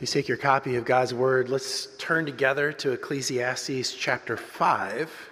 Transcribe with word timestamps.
Please 0.00 0.12
take 0.12 0.28
your 0.28 0.38
copy 0.38 0.76
of 0.76 0.86
God's 0.86 1.12
Word. 1.12 1.50
Let's 1.50 1.88
turn 1.98 2.24
together 2.24 2.72
to 2.72 2.92
Ecclesiastes 2.92 3.92
chapter 3.92 4.34
5. 4.34 5.30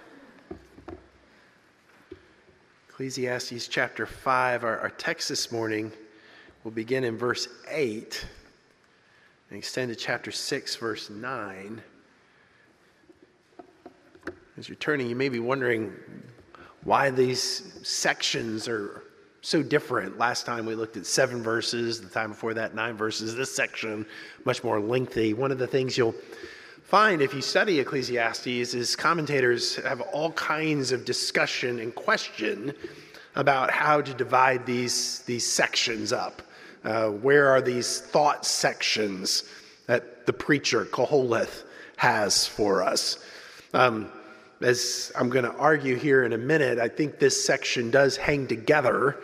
Ecclesiastes 2.89 3.67
chapter 3.67 4.05
5, 4.05 4.63
our, 4.63 4.77
our 4.77 4.91
text 4.91 5.27
this 5.27 5.51
morning 5.51 5.91
will 6.63 6.69
begin 6.69 7.03
in 7.03 7.17
verse 7.17 7.47
8 7.67 8.27
and 9.49 9.57
extend 9.57 9.89
to 9.89 9.95
chapter 9.95 10.29
6, 10.29 10.75
verse 10.75 11.09
9. 11.09 11.81
As 14.55 14.69
you're 14.69 14.75
turning, 14.75 15.09
you 15.09 15.15
may 15.15 15.29
be 15.29 15.39
wondering 15.39 15.91
why 16.83 17.09
these 17.09 17.73
sections 17.81 18.67
are 18.67 19.01
so 19.41 19.63
different. 19.63 20.17
Last 20.17 20.45
time 20.45 20.65
we 20.65 20.75
looked 20.75 20.97
at 20.97 21.05
seven 21.05 21.41
verses, 21.41 22.01
the 22.01 22.09
time 22.09 22.31
before 22.31 22.53
that, 22.55 22.75
nine 22.75 22.95
verses. 22.95 23.35
This 23.35 23.53
section, 23.53 24.05
much 24.45 24.63
more 24.63 24.79
lengthy. 24.79 25.33
One 25.33 25.51
of 25.51 25.59
the 25.59 25.67
things 25.67 25.97
you'll 25.97 26.15
find 26.83 27.21
if 27.21 27.33
you 27.33 27.41
study 27.41 27.79
Ecclesiastes 27.79 28.73
is 28.73 28.95
commentators 28.95 29.75
have 29.77 30.01
all 30.01 30.31
kinds 30.33 30.91
of 30.91 31.05
discussion 31.05 31.79
and 31.79 31.93
question 31.95 32.73
about 33.35 33.71
how 33.71 34.01
to 34.01 34.13
divide 34.13 34.65
these, 34.65 35.19
these 35.21 35.45
sections 35.45 36.11
up. 36.11 36.41
Uh, 36.83 37.09
where 37.09 37.47
are 37.47 37.61
these 37.61 38.01
thought 38.01 38.45
sections 38.45 39.43
that 39.85 40.25
the 40.25 40.33
preacher, 40.33 40.85
Koheleth, 40.85 41.63
has 41.97 42.47
for 42.47 42.81
us? 42.81 43.23
Um, 43.73 44.09
as 44.61 45.11
I'm 45.15 45.29
going 45.29 45.45
to 45.45 45.55
argue 45.55 45.95
here 45.95 46.23
in 46.23 46.33
a 46.33 46.37
minute, 46.37 46.79
I 46.79 46.89
think 46.89 47.19
this 47.19 47.45
section 47.45 47.91
does 47.91 48.17
hang 48.17 48.47
together, 48.47 49.17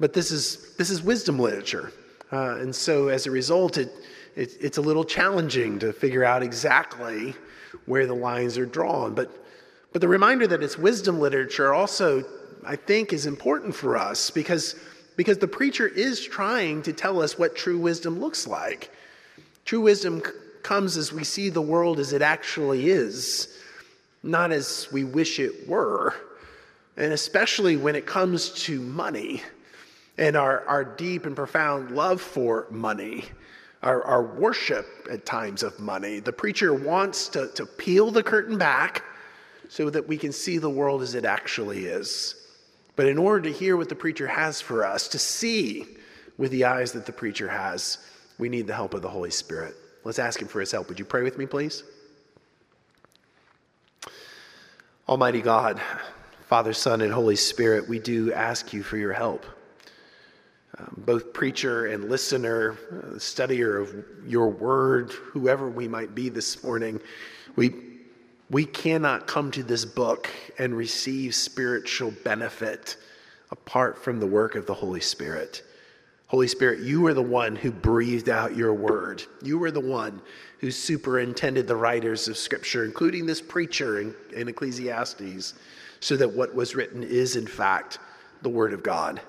but 0.00 0.12
this 0.12 0.30
is, 0.30 0.74
this 0.76 0.90
is 0.90 1.02
wisdom 1.02 1.38
literature. 1.38 1.92
Uh, 2.32 2.56
and 2.56 2.74
so 2.74 3.08
as 3.08 3.26
a 3.26 3.30
result, 3.30 3.78
it, 3.78 3.92
it, 4.34 4.56
it's 4.60 4.78
a 4.78 4.80
little 4.80 5.04
challenging 5.04 5.78
to 5.78 5.92
figure 5.92 6.24
out 6.24 6.42
exactly 6.42 7.34
where 7.86 8.06
the 8.06 8.14
lines 8.14 8.58
are 8.58 8.66
drawn. 8.66 9.14
But, 9.14 9.30
but 9.92 10.00
the 10.00 10.08
reminder 10.08 10.46
that 10.46 10.62
it's 10.62 10.78
wisdom 10.78 11.20
literature 11.20 11.72
also, 11.72 12.24
I 12.64 12.76
think, 12.76 13.12
is 13.12 13.26
important 13.26 13.74
for 13.74 13.96
us 13.96 14.30
because, 14.30 14.74
because 15.16 15.38
the 15.38 15.48
preacher 15.48 15.86
is 15.86 16.24
trying 16.24 16.82
to 16.82 16.92
tell 16.92 17.22
us 17.22 17.38
what 17.38 17.54
true 17.54 17.78
wisdom 17.78 18.18
looks 18.18 18.46
like. 18.46 18.90
True 19.64 19.82
wisdom 19.82 20.22
c- 20.24 20.32
comes 20.64 20.96
as 20.96 21.12
we 21.12 21.22
see 21.22 21.50
the 21.50 21.62
world 21.62 22.00
as 22.00 22.12
it 22.12 22.22
actually 22.22 22.90
is 22.90 23.58
not 24.22 24.52
as 24.52 24.88
we 24.92 25.04
wish 25.04 25.38
it 25.38 25.68
were. 25.68 26.14
And 26.96 27.12
especially 27.12 27.76
when 27.76 27.96
it 27.96 28.06
comes 28.06 28.50
to 28.64 28.80
money 28.80 29.42
and 30.18 30.36
our, 30.36 30.64
our 30.66 30.84
deep 30.84 31.26
and 31.26 31.34
profound 31.34 31.90
love 31.90 32.20
for 32.20 32.66
money, 32.70 33.24
our, 33.82 34.02
our 34.04 34.22
worship 34.22 34.86
at 35.10 35.26
times 35.26 35.62
of 35.62 35.78
money. 35.80 36.20
The 36.20 36.32
preacher 36.32 36.74
wants 36.74 37.28
to, 37.28 37.48
to 37.54 37.66
peel 37.66 38.10
the 38.10 38.22
curtain 38.22 38.58
back 38.58 39.04
so 39.68 39.90
that 39.90 40.06
we 40.06 40.18
can 40.18 40.32
see 40.32 40.58
the 40.58 40.70
world 40.70 41.02
as 41.02 41.14
it 41.14 41.24
actually 41.24 41.86
is. 41.86 42.34
But 42.94 43.06
in 43.06 43.16
order 43.16 43.48
to 43.48 43.52
hear 43.52 43.76
what 43.76 43.88
the 43.88 43.94
preacher 43.94 44.26
has 44.26 44.60
for 44.60 44.84
us, 44.84 45.08
to 45.08 45.18
see 45.18 45.86
with 46.36 46.50
the 46.50 46.64
eyes 46.64 46.92
that 46.92 47.06
the 47.06 47.12
preacher 47.12 47.48
has, 47.48 47.98
we 48.38 48.48
need 48.48 48.66
the 48.66 48.74
help 48.74 48.92
of 48.92 49.02
the 49.02 49.08
Holy 49.08 49.30
Spirit. 49.30 49.74
Let's 50.04 50.18
ask 50.18 50.40
him 50.40 50.48
for 50.48 50.60
his 50.60 50.70
help. 50.70 50.88
Would 50.88 50.98
you 50.98 51.04
pray 51.04 51.22
with 51.22 51.38
me, 51.38 51.46
please? 51.46 51.84
Almighty 55.08 55.42
God, 55.42 55.80
Father, 56.46 56.72
Son, 56.72 57.00
and 57.00 57.12
Holy 57.12 57.34
Spirit, 57.34 57.88
we 57.88 57.98
do 57.98 58.32
ask 58.32 58.72
you 58.72 58.84
for 58.84 58.96
your 58.96 59.12
help. 59.12 59.44
Um, 60.78 61.02
both 61.04 61.32
preacher 61.32 61.86
and 61.86 62.08
listener, 62.08 62.78
uh, 62.92 63.16
studier 63.16 63.82
of 63.82 63.92
your 64.24 64.48
word, 64.48 65.10
whoever 65.10 65.68
we 65.68 65.88
might 65.88 66.14
be 66.14 66.28
this 66.28 66.62
morning, 66.62 67.00
we, 67.56 67.74
we 68.48 68.64
cannot 68.64 69.26
come 69.26 69.50
to 69.50 69.64
this 69.64 69.84
book 69.84 70.30
and 70.56 70.76
receive 70.76 71.34
spiritual 71.34 72.12
benefit 72.22 72.96
apart 73.50 73.98
from 73.98 74.20
the 74.20 74.26
work 74.26 74.54
of 74.54 74.66
the 74.66 74.74
Holy 74.74 75.00
Spirit. 75.00 75.64
Holy 76.32 76.48
Spirit, 76.48 76.80
you 76.80 77.02
were 77.02 77.12
the 77.12 77.20
one 77.20 77.54
who 77.54 77.70
breathed 77.70 78.30
out 78.30 78.56
your 78.56 78.72
word. 78.72 79.22
You 79.42 79.58
were 79.58 79.70
the 79.70 79.80
one 79.80 80.22
who 80.60 80.70
superintended 80.70 81.68
the 81.68 81.76
writers 81.76 82.26
of 82.26 82.38
Scripture, 82.38 82.86
including 82.86 83.26
this 83.26 83.42
preacher 83.42 84.00
in, 84.00 84.14
in 84.32 84.48
Ecclesiastes, 84.48 85.52
so 86.00 86.16
that 86.16 86.32
what 86.32 86.54
was 86.54 86.74
written 86.74 87.02
is, 87.02 87.36
in 87.36 87.46
fact, 87.46 87.98
the 88.40 88.48
Word 88.48 88.72
of 88.72 88.82
God. 88.82 89.20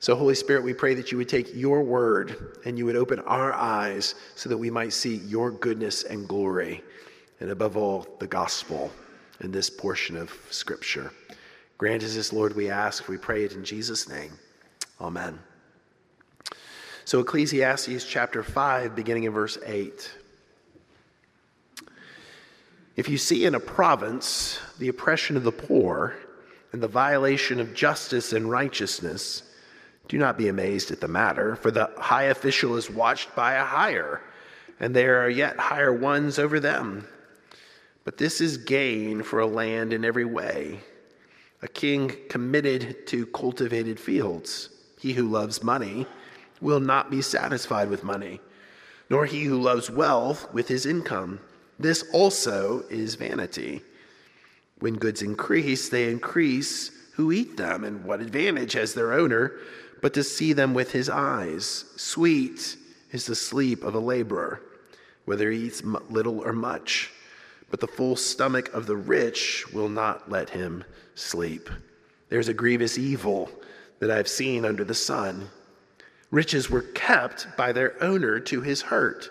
So, 0.00 0.16
Holy 0.16 0.34
Spirit, 0.34 0.64
we 0.64 0.72
pray 0.72 0.94
that 0.94 1.12
you 1.12 1.18
would 1.18 1.28
take 1.28 1.54
your 1.54 1.82
word 1.82 2.56
and 2.64 2.78
you 2.78 2.86
would 2.86 2.96
open 2.96 3.18
our 3.20 3.52
eyes 3.52 4.14
so 4.34 4.48
that 4.48 4.56
we 4.56 4.70
might 4.70 4.94
see 4.94 5.16
your 5.16 5.50
goodness 5.50 6.04
and 6.04 6.26
glory, 6.26 6.82
and 7.40 7.50
above 7.50 7.76
all, 7.76 8.06
the 8.20 8.26
gospel 8.26 8.90
in 9.40 9.52
this 9.52 9.68
portion 9.68 10.16
of 10.16 10.34
Scripture. 10.48 11.12
Grant 11.76 12.02
us 12.02 12.14
this, 12.14 12.32
Lord, 12.32 12.56
we 12.56 12.70
ask. 12.70 13.06
We 13.06 13.18
pray 13.18 13.44
it 13.44 13.52
in 13.52 13.66
Jesus' 13.66 14.08
name. 14.08 14.32
Amen. 14.98 15.38
So, 17.04 17.18
Ecclesiastes 17.18 18.04
chapter 18.04 18.44
5, 18.44 18.94
beginning 18.94 19.24
in 19.24 19.32
verse 19.32 19.58
8. 19.66 20.10
If 22.94 23.08
you 23.08 23.18
see 23.18 23.44
in 23.44 23.56
a 23.56 23.60
province 23.60 24.60
the 24.78 24.88
oppression 24.88 25.36
of 25.36 25.42
the 25.42 25.50
poor 25.50 26.14
and 26.72 26.80
the 26.80 26.88
violation 26.88 27.58
of 27.58 27.74
justice 27.74 28.32
and 28.32 28.48
righteousness, 28.48 29.42
do 30.06 30.16
not 30.16 30.38
be 30.38 30.46
amazed 30.46 30.92
at 30.92 31.00
the 31.00 31.08
matter, 31.08 31.56
for 31.56 31.72
the 31.72 31.90
high 31.98 32.24
official 32.24 32.76
is 32.76 32.88
watched 32.88 33.34
by 33.34 33.54
a 33.54 33.64
higher, 33.64 34.20
and 34.78 34.94
there 34.94 35.24
are 35.24 35.30
yet 35.30 35.58
higher 35.58 35.92
ones 35.92 36.38
over 36.38 36.60
them. 36.60 37.06
But 38.04 38.16
this 38.16 38.40
is 38.40 38.58
gain 38.58 39.24
for 39.24 39.40
a 39.40 39.46
land 39.46 39.92
in 39.92 40.04
every 40.04 40.24
way. 40.24 40.80
A 41.62 41.68
king 41.68 42.12
committed 42.28 43.08
to 43.08 43.26
cultivated 43.26 43.98
fields. 43.98 44.68
He 45.00 45.14
who 45.14 45.28
loves 45.28 45.64
money 45.64 46.06
will 46.62 46.80
not 46.80 47.10
be 47.10 47.20
satisfied 47.20 47.90
with 47.90 48.04
money, 48.04 48.40
nor 49.10 49.26
he 49.26 49.44
who 49.44 49.60
loves 49.60 49.90
wealth 49.90 50.50
with 50.54 50.68
his 50.68 50.86
income. 50.86 51.40
This 51.78 52.04
also 52.12 52.84
is 52.88 53.16
vanity. 53.16 53.82
When 54.78 54.94
goods 54.94 55.20
increase, 55.20 55.88
they 55.88 56.10
increase 56.10 56.90
who 57.14 57.30
eat 57.32 57.56
them, 57.56 57.84
and 57.84 58.04
what 58.04 58.20
advantage 58.20 58.72
has 58.72 58.94
their 58.94 59.12
owner 59.12 59.52
but 60.00 60.14
to 60.14 60.24
see 60.24 60.52
them 60.52 60.74
with 60.74 60.90
his 60.90 61.08
eyes? 61.08 61.84
Sweet 61.96 62.76
is 63.12 63.26
the 63.26 63.34
sleep 63.34 63.84
of 63.84 63.94
a 63.94 64.00
laborer, 64.00 64.60
whether 65.24 65.50
he 65.50 65.66
eats 65.66 65.82
little 65.84 66.40
or 66.40 66.52
much, 66.52 67.10
but 67.70 67.80
the 67.80 67.86
full 67.86 68.16
stomach 68.16 68.72
of 68.74 68.86
the 68.86 68.96
rich 68.96 69.64
will 69.72 69.88
not 69.88 70.30
let 70.30 70.50
him 70.50 70.84
sleep. 71.14 71.70
There's 72.28 72.48
a 72.48 72.54
grievous 72.54 72.98
evil 72.98 73.50
that 74.00 74.10
I've 74.10 74.28
seen 74.28 74.64
under 74.64 74.84
the 74.84 74.94
sun. 74.94 75.48
Riches 76.32 76.68
were 76.68 76.82
kept 76.82 77.46
by 77.56 77.70
their 77.70 77.94
owner 78.02 78.40
to 78.40 78.62
his 78.62 78.82
hurt 78.82 79.30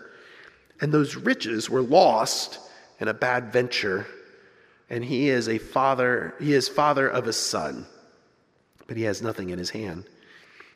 and 0.82 0.92
those 0.92 1.16
riches 1.16 1.70
were 1.70 1.84
lost 1.84 2.60
in 3.00 3.08
a 3.08 3.14
bad 3.14 3.54
venture. 3.54 4.08
And 4.90 5.06
he 5.06 5.30
is 5.30 5.48
a 5.48 5.60
father, 5.60 6.34
he 6.40 6.54
is 6.54 6.68
father 6.68 7.08
of 7.08 7.28
a 7.28 7.34
son, 7.34 7.86
but 8.88 8.98
he 8.98 9.04
has 9.04 9.22
nothing 9.22 9.52
in 9.52 9.60
his 9.60 9.70
hand. 9.70 10.06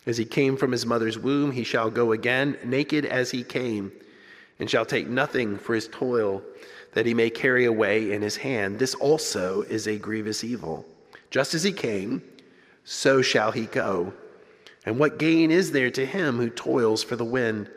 As 0.05 0.17
he 0.17 0.23
came 0.23 0.55
from 0.55 0.71
his 0.71 0.85
mother's 0.85 1.17
womb, 1.17 1.51
he 1.51 1.63
shall 1.63 1.89
go 1.89 2.11
again, 2.11 2.57
naked 2.63 3.05
as 3.05 3.31
he 3.31 3.43
came, 3.43 3.91
and 4.59 4.69
shall 4.69 4.85
take 4.85 5.07
nothing 5.07 5.57
for 5.57 5.73
his 5.73 5.87
toil 5.87 6.43
that 6.93 7.07
he 7.07 7.15
may 7.15 7.31
carry 7.31 7.65
away 7.65 8.13
in 8.13 8.21
his 8.21 8.37
hand. 8.37 8.77
This 8.77 8.93
also 8.93 9.63
is 9.63 9.87
a 9.87 9.97
grievous 9.97 10.43
evil. 10.43 10.85
Just 11.31 11.55
as 11.55 11.63
he 11.63 11.73
came, 11.73 12.21
so 12.83 13.21
shall 13.21 13.51
he 13.51 13.65
go. 13.65 14.13
And 14.85 14.99
what 14.99 15.17
gain 15.17 15.51
is 15.51 15.71
there 15.71 15.89
to 15.91 16.05
him 16.05 16.37
who 16.37 16.49
toils 16.49 17.03
for 17.03 17.15
the 17.15 17.25
wind? 17.25 17.69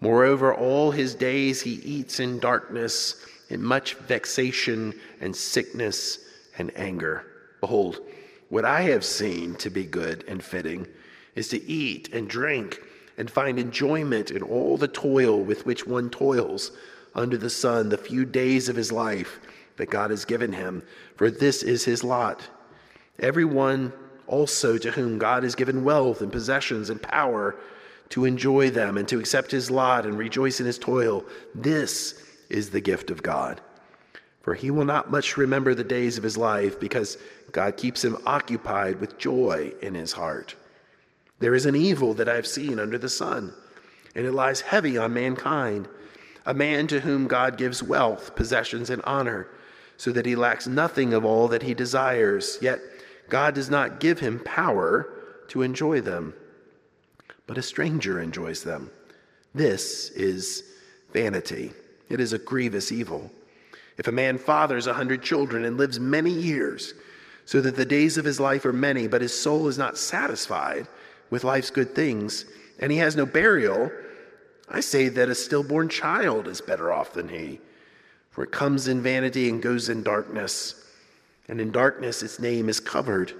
Moreover, 0.00 0.52
all 0.52 0.90
his 0.90 1.14
days 1.14 1.62
he 1.62 1.74
eats 1.74 2.20
in 2.20 2.40
darkness, 2.40 3.24
in 3.48 3.62
much 3.62 3.94
vexation 3.94 4.98
and 5.20 5.34
sickness 5.34 6.18
and 6.58 6.76
anger. 6.76 7.24
Behold, 7.60 8.00
what 8.48 8.64
I 8.64 8.82
have 8.82 9.04
seen 9.04 9.54
to 9.56 9.70
be 9.70 9.84
good 9.84 10.24
and 10.28 10.42
fitting 10.42 10.86
is 11.34 11.48
to 11.48 11.64
eat 11.64 12.12
and 12.12 12.28
drink 12.28 12.80
and 13.16 13.30
find 13.30 13.58
enjoyment 13.58 14.30
in 14.30 14.42
all 14.42 14.76
the 14.76 14.88
toil 14.88 15.40
with 15.40 15.64
which 15.66 15.86
one 15.86 16.10
toils 16.10 16.72
under 17.14 17.36
the 17.36 17.50
sun 17.50 17.88
the 17.88 17.96
few 17.96 18.24
days 18.24 18.68
of 18.68 18.76
his 18.76 18.90
life 18.90 19.40
that 19.76 19.90
God 19.90 20.10
has 20.10 20.24
given 20.24 20.52
him, 20.52 20.82
for 21.16 21.30
this 21.30 21.62
is 21.62 21.84
his 21.84 22.04
lot. 22.04 22.42
Everyone 23.20 23.92
also 24.26 24.78
to 24.78 24.90
whom 24.90 25.18
God 25.18 25.42
has 25.42 25.54
given 25.54 25.84
wealth 25.84 26.20
and 26.20 26.32
possessions 26.32 26.90
and 26.90 27.02
power 27.02 27.56
to 28.10 28.24
enjoy 28.24 28.70
them 28.70 28.96
and 28.96 29.08
to 29.08 29.18
accept 29.18 29.50
his 29.50 29.70
lot 29.70 30.06
and 30.06 30.18
rejoice 30.18 30.60
in 30.60 30.66
his 30.66 30.78
toil. 30.78 31.24
This 31.54 32.22
is 32.48 32.70
the 32.70 32.80
gift 32.80 33.10
of 33.10 33.22
God. 33.22 33.60
For 34.42 34.54
he 34.54 34.70
will 34.70 34.84
not 34.84 35.10
much 35.10 35.36
remember 35.36 35.74
the 35.74 35.84
days 35.84 36.18
of 36.18 36.24
his 36.24 36.36
life 36.36 36.78
because 36.78 37.16
God 37.50 37.76
keeps 37.76 38.04
him 38.04 38.18
occupied 38.26 39.00
with 39.00 39.18
joy 39.18 39.72
in 39.80 39.94
his 39.94 40.12
heart. 40.12 40.54
There 41.38 41.54
is 41.54 41.66
an 41.66 41.74
evil 41.74 42.14
that 42.14 42.28
I 42.28 42.34
have 42.34 42.46
seen 42.46 42.78
under 42.78 42.98
the 42.98 43.08
sun, 43.08 43.52
and 44.14 44.26
it 44.26 44.32
lies 44.32 44.60
heavy 44.60 44.98
on 44.98 45.14
mankind, 45.14 45.88
a 46.46 46.54
man 46.54 46.86
to 46.88 47.00
whom 47.00 47.26
God 47.26 47.56
gives 47.56 47.82
wealth, 47.82 48.36
possessions, 48.36 48.90
and 48.90 49.02
honor, 49.04 49.48
so 49.96 50.12
that 50.12 50.26
he 50.26 50.36
lacks 50.36 50.66
nothing 50.66 51.14
of 51.14 51.24
all 51.24 51.48
that 51.48 51.62
he 51.62 51.72
desires. 51.72 52.58
Yet 52.60 52.80
God 53.28 53.54
does 53.54 53.70
not 53.70 54.00
give 54.00 54.20
him 54.20 54.40
power 54.40 55.08
to 55.48 55.62
enjoy 55.62 56.00
them, 56.00 56.34
but 57.46 57.58
a 57.58 57.62
stranger 57.62 58.20
enjoys 58.20 58.62
them. 58.62 58.90
This 59.54 60.10
is 60.10 60.64
vanity. 61.12 61.72
It 62.08 62.20
is 62.20 62.32
a 62.32 62.38
grievous 62.38 62.92
evil. 62.92 63.30
If 63.96 64.08
a 64.08 64.12
man 64.12 64.38
fathers 64.38 64.86
a 64.86 64.94
hundred 64.94 65.22
children 65.22 65.64
and 65.64 65.76
lives 65.76 66.00
many 66.00 66.30
years, 66.30 66.94
so 67.46 67.60
that 67.60 67.76
the 67.76 67.84
days 67.84 68.16
of 68.18 68.24
his 68.24 68.40
life 68.40 68.64
are 68.64 68.72
many, 68.72 69.06
but 69.06 69.22
his 69.22 69.38
soul 69.38 69.68
is 69.68 69.78
not 69.78 69.98
satisfied 69.98 70.88
with 71.30 71.44
life's 71.44 71.70
good 71.70 71.94
things, 71.94 72.46
and 72.78 72.90
he 72.90 72.98
has 72.98 73.16
no 73.16 73.26
burial, 73.26 73.90
I 74.68 74.80
say 74.80 75.08
that 75.08 75.28
a 75.28 75.34
stillborn 75.34 75.88
child 75.88 76.48
is 76.48 76.60
better 76.60 76.92
off 76.92 77.12
than 77.12 77.28
he. 77.28 77.60
For 78.30 78.42
it 78.44 78.50
comes 78.50 78.88
in 78.88 79.02
vanity 79.02 79.48
and 79.48 79.62
goes 79.62 79.88
in 79.88 80.02
darkness, 80.02 80.83
and 81.48 81.60
in 81.60 81.70
darkness 81.70 82.22
its 82.22 82.38
name 82.38 82.68
is 82.68 82.80
covered. 82.80 83.32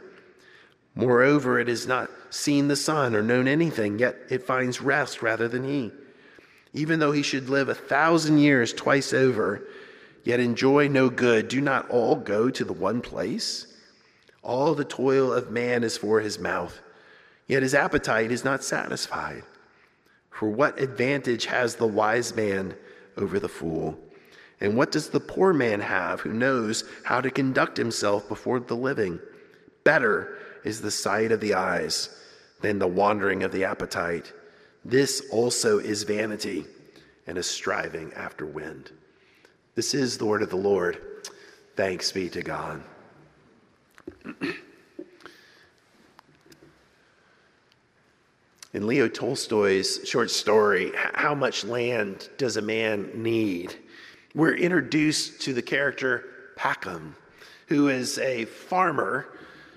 Moreover, 0.94 1.58
it 1.58 1.68
has 1.68 1.86
not 1.86 2.10
seen 2.30 2.68
the 2.68 2.76
sun 2.76 3.14
or 3.14 3.22
known 3.22 3.48
anything, 3.48 3.98
yet 3.98 4.16
it 4.30 4.46
finds 4.46 4.80
rest 4.80 5.22
rather 5.22 5.48
than 5.48 5.64
he. 5.64 5.90
Even 6.72 6.98
though 6.98 7.12
he 7.12 7.22
should 7.22 7.48
live 7.48 7.68
a 7.68 7.74
thousand 7.74 8.38
years 8.38 8.72
twice 8.72 9.12
over, 9.12 9.66
yet 10.24 10.40
enjoy 10.40 10.88
no 10.88 11.08
good, 11.08 11.48
do 11.48 11.60
not 11.60 11.88
all 11.88 12.16
go 12.16 12.50
to 12.50 12.64
the 12.64 12.72
one 12.72 13.00
place? 13.00 13.66
All 14.42 14.74
the 14.74 14.84
toil 14.84 15.32
of 15.32 15.50
man 15.50 15.82
is 15.82 15.96
for 15.96 16.20
his 16.20 16.38
mouth, 16.38 16.80
yet 17.48 17.62
his 17.62 17.74
appetite 17.74 18.30
is 18.30 18.44
not 18.44 18.62
satisfied. 18.62 19.42
For 20.30 20.48
what 20.48 20.80
advantage 20.80 21.46
has 21.46 21.76
the 21.76 21.86
wise 21.86 22.34
man 22.34 22.74
over 23.16 23.38
the 23.38 23.48
fool? 23.48 23.98
And 24.64 24.78
what 24.78 24.90
does 24.90 25.10
the 25.10 25.20
poor 25.20 25.52
man 25.52 25.78
have 25.80 26.22
who 26.22 26.32
knows 26.32 26.84
how 27.02 27.20
to 27.20 27.30
conduct 27.30 27.76
himself 27.76 28.26
before 28.30 28.60
the 28.60 28.74
living? 28.74 29.20
Better 29.84 30.38
is 30.64 30.80
the 30.80 30.90
sight 30.90 31.32
of 31.32 31.40
the 31.40 31.52
eyes 31.52 32.08
than 32.62 32.78
the 32.78 32.86
wandering 32.86 33.42
of 33.42 33.52
the 33.52 33.64
appetite. 33.64 34.32
This 34.82 35.22
also 35.30 35.80
is 35.80 36.04
vanity 36.04 36.64
and 37.26 37.36
a 37.36 37.42
striving 37.42 38.10
after 38.14 38.46
wind. 38.46 38.90
This 39.74 39.92
is 39.92 40.16
the 40.16 40.24
word 40.24 40.40
of 40.40 40.48
the 40.48 40.56
Lord. 40.56 40.98
Thanks 41.76 42.10
be 42.10 42.30
to 42.30 42.40
God. 42.40 42.82
In 48.72 48.86
Leo 48.86 49.08
Tolstoy's 49.08 50.00
short 50.08 50.30
story, 50.30 50.90
How 50.96 51.34
Much 51.34 51.64
Land 51.64 52.30
Does 52.38 52.56
a 52.56 52.62
Man 52.62 53.10
Need? 53.14 53.76
We're 54.34 54.56
introduced 54.56 55.42
to 55.42 55.52
the 55.52 55.62
character 55.62 56.24
Packham, 56.56 57.14
who 57.68 57.88
is 57.88 58.18
a 58.18 58.46
farmer 58.46 59.28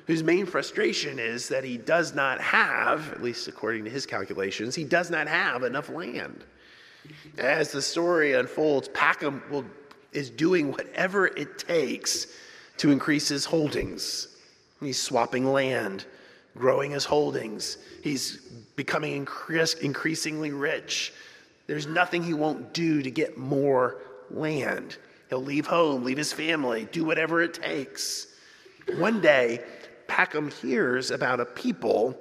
whose 0.07 0.23
main 0.23 0.47
frustration 0.47 1.19
is 1.19 1.49
that 1.49 1.63
he 1.63 1.77
does 1.77 2.15
not 2.15 2.41
have, 2.41 3.11
at 3.11 3.21
least 3.21 3.47
according 3.47 3.83
to 3.83 3.91
his 3.91 4.07
calculations, 4.07 4.73
he 4.73 4.83
does 4.83 5.11
not 5.11 5.27
have 5.27 5.63
enough 5.63 5.89
land. 5.89 6.43
As 7.37 7.71
the 7.71 7.81
story 7.81 8.33
unfolds, 8.33 8.87
Packham 8.89 9.43
will, 9.51 9.65
is 10.11 10.31
doing 10.31 10.71
whatever 10.71 11.27
it 11.27 11.59
takes 11.59 12.27
to 12.77 12.89
increase 12.89 13.27
his 13.27 13.45
holdings. 13.45 14.29
He's 14.79 14.99
swapping 14.99 15.45
land, 15.45 16.05
growing 16.57 16.91
his 16.91 17.05
holdings. 17.05 17.77
He's 18.01 18.37
becoming 18.75 19.27
increasingly 19.81 20.51
rich. 20.51 21.13
There's 21.67 21.85
nothing 21.85 22.23
he 22.23 22.33
won't 22.33 22.73
do 22.73 23.03
to 23.03 23.11
get 23.11 23.37
more 23.37 23.97
land. 24.31 24.97
He'll 25.29 25.43
leave 25.43 25.67
home, 25.67 26.03
leave 26.03 26.17
his 26.17 26.33
family, 26.33 26.87
do 26.91 27.03
whatever 27.03 27.41
it 27.41 27.53
takes. 27.53 28.27
One 28.97 29.21
day, 29.21 29.63
Packham 30.07 30.49
hears 30.49 31.11
about 31.11 31.39
a 31.39 31.45
people 31.45 32.17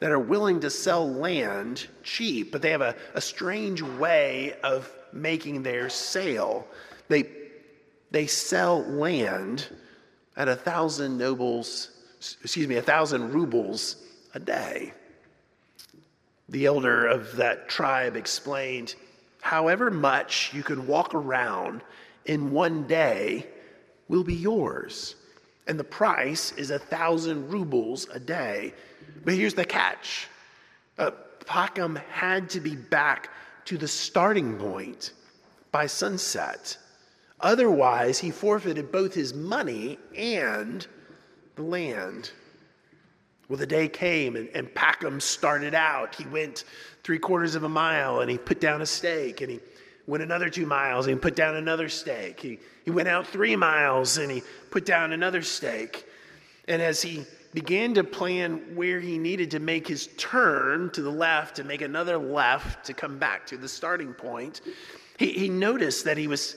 that 0.00 0.10
are 0.10 0.18
willing 0.18 0.60
to 0.60 0.70
sell 0.70 1.08
land 1.08 1.86
cheap, 2.02 2.52
but 2.52 2.62
they 2.62 2.70
have 2.70 2.80
a, 2.80 2.94
a 3.14 3.20
strange 3.20 3.82
way 3.82 4.54
of 4.62 4.90
making 5.12 5.62
their 5.62 5.88
sale. 5.88 6.66
They, 7.08 7.30
they 8.10 8.26
sell 8.26 8.82
land 8.82 9.68
at 10.36 10.48
a 10.48 10.56
thousand 10.56 11.18
nobles, 11.18 11.90
excuse 12.42 12.68
me, 12.68 12.76
a 12.76 12.82
thousand 12.82 13.32
rubles 13.32 13.96
a 14.34 14.38
day. 14.38 14.92
The 16.48 16.66
elder 16.66 17.06
of 17.06 17.36
that 17.36 17.68
tribe 17.68 18.16
explained 18.16 18.94
however 19.48 19.90
much 19.90 20.52
you 20.52 20.62
can 20.62 20.86
walk 20.86 21.14
around 21.14 21.80
in 22.26 22.50
one 22.50 22.86
day 22.86 23.46
will 24.06 24.22
be 24.22 24.34
yours. 24.34 25.14
And 25.66 25.80
the 25.80 25.84
price 25.84 26.52
is 26.52 26.70
a 26.70 26.78
thousand 26.78 27.48
rubles 27.48 28.06
a 28.12 28.20
day. 28.20 28.74
But 29.24 29.32
here's 29.32 29.54
the 29.54 29.64
catch 29.64 30.28
uh, 30.98 31.12
had 31.46 32.50
to 32.50 32.60
be 32.60 32.76
back 32.76 33.30
to 33.64 33.78
the 33.78 33.88
starting 33.88 34.58
point 34.58 35.12
by 35.72 35.86
sunset. 35.86 36.76
Otherwise, 37.40 38.18
he 38.18 38.30
forfeited 38.30 38.92
both 38.92 39.14
his 39.14 39.32
money 39.32 39.98
and 40.14 40.86
the 41.56 41.62
land. 41.62 42.32
Well, 43.48 43.58
the 43.58 43.66
day 43.66 43.88
came 43.88 44.36
and, 44.36 44.48
and 44.54 44.72
Packham 44.74 45.20
started 45.20 45.74
out. 45.74 46.14
He 46.14 46.26
went 46.26 46.64
three 47.02 47.18
quarters 47.18 47.54
of 47.54 47.62
a 47.62 47.68
mile 47.68 48.20
and 48.20 48.30
he 48.30 48.36
put 48.36 48.60
down 48.60 48.82
a 48.82 48.86
stake 48.86 49.40
and 49.40 49.50
he 49.50 49.60
went 50.06 50.22
another 50.22 50.50
two 50.50 50.66
miles 50.66 51.06
and 51.06 51.14
he 51.14 51.20
put 51.20 51.34
down 51.34 51.56
another 51.56 51.88
stake. 51.88 52.40
He, 52.40 52.58
he 52.84 52.90
went 52.90 53.08
out 53.08 53.26
three 53.26 53.56
miles 53.56 54.18
and 54.18 54.30
he 54.30 54.42
put 54.70 54.84
down 54.84 55.12
another 55.12 55.42
stake. 55.42 56.06
And 56.66 56.82
as 56.82 57.00
he 57.00 57.24
began 57.54 57.94
to 57.94 58.04
plan 58.04 58.74
where 58.74 59.00
he 59.00 59.16
needed 59.16 59.50
to 59.52 59.60
make 59.60 59.88
his 59.88 60.08
turn 60.18 60.90
to 60.90 61.00
the 61.00 61.10
left 61.10 61.58
and 61.58 61.66
make 61.66 61.80
another 61.80 62.18
left 62.18 62.84
to 62.86 62.92
come 62.92 63.18
back 63.18 63.46
to 63.46 63.56
the 63.56 63.68
starting 63.68 64.12
point, 64.12 64.60
he, 65.18 65.32
he 65.32 65.48
noticed 65.48 66.04
that 66.04 66.18
he 66.18 66.26
was, 66.26 66.56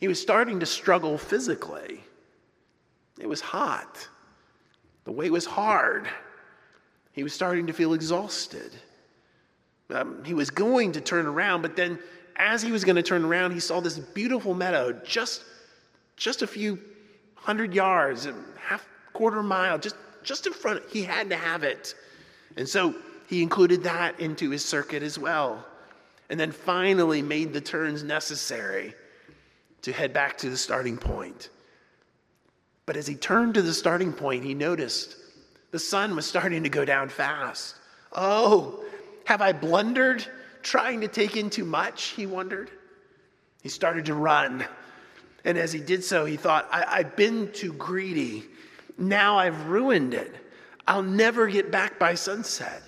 he 0.00 0.08
was 0.08 0.20
starting 0.20 0.58
to 0.58 0.66
struggle 0.66 1.16
physically. 1.16 2.02
It 3.20 3.28
was 3.28 3.40
hot, 3.40 4.08
the 5.04 5.12
way 5.12 5.30
was 5.30 5.46
hard. 5.46 6.08
He 7.12 7.22
was 7.22 7.32
starting 7.32 7.66
to 7.66 7.72
feel 7.72 7.92
exhausted. 7.92 8.72
Um, 9.90 10.24
he 10.24 10.34
was 10.34 10.50
going 10.50 10.92
to 10.92 11.00
turn 11.00 11.26
around, 11.26 11.62
but 11.62 11.76
then 11.76 11.98
as 12.36 12.62
he 12.62 12.72
was 12.72 12.84
going 12.84 12.96
to 12.96 13.02
turn 13.02 13.24
around, 13.24 13.52
he 13.52 13.60
saw 13.60 13.80
this 13.80 13.98
beautiful 13.98 14.54
meadow 14.54 14.92
just, 15.04 15.44
just 16.16 16.42
a 16.42 16.46
few 16.46 16.78
hundred 17.34 17.74
yards, 17.74 18.26
half 18.58 18.86
quarter 19.12 19.42
mile, 19.42 19.78
just, 19.78 19.96
just 20.22 20.46
in 20.46 20.52
front. 20.52 20.82
He 20.90 21.02
had 21.02 21.28
to 21.30 21.36
have 21.36 21.62
it. 21.62 21.94
And 22.56 22.68
so 22.68 22.94
he 23.28 23.42
included 23.42 23.82
that 23.84 24.18
into 24.20 24.50
his 24.50 24.64
circuit 24.64 25.02
as 25.02 25.18
well. 25.18 25.64
And 26.30 26.40
then 26.40 26.52
finally 26.52 27.20
made 27.20 27.52
the 27.52 27.60
turns 27.60 28.02
necessary 28.02 28.94
to 29.82 29.92
head 29.92 30.12
back 30.12 30.38
to 30.38 30.48
the 30.48 30.56
starting 30.56 30.96
point. 30.96 31.50
But 32.86 32.96
as 32.96 33.06
he 33.06 33.14
turned 33.14 33.54
to 33.54 33.62
the 33.62 33.74
starting 33.74 34.12
point, 34.12 34.44
he 34.44 34.54
noticed 34.54 35.16
the 35.72 35.78
sun 35.78 36.14
was 36.14 36.24
starting 36.26 36.62
to 36.62 36.68
go 36.68 36.84
down 36.84 37.08
fast. 37.08 37.74
Oh, 38.12 38.84
have 39.24 39.40
I 39.40 39.52
blundered 39.52 40.24
trying 40.62 41.00
to 41.00 41.08
take 41.08 41.36
in 41.36 41.50
too 41.50 41.64
much? 41.64 42.04
He 42.08 42.26
wondered. 42.26 42.70
He 43.62 43.68
started 43.68 44.06
to 44.06 44.14
run. 44.14 44.64
And 45.44 45.58
as 45.58 45.72
he 45.72 45.80
did 45.80 46.04
so, 46.04 46.24
he 46.24 46.36
thought, 46.36 46.68
I- 46.70 46.98
have 46.98 47.16
been 47.16 47.50
too 47.52 47.72
greedy. 47.72 48.44
Now 48.98 49.38
I've 49.38 49.66
ruined 49.66 50.14
it. 50.14 50.32
I'll 50.86 51.02
never 51.02 51.46
get 51.48 51.72
back 51.72 51.98
by 51.98 52.14
sunset. 52.14 52.82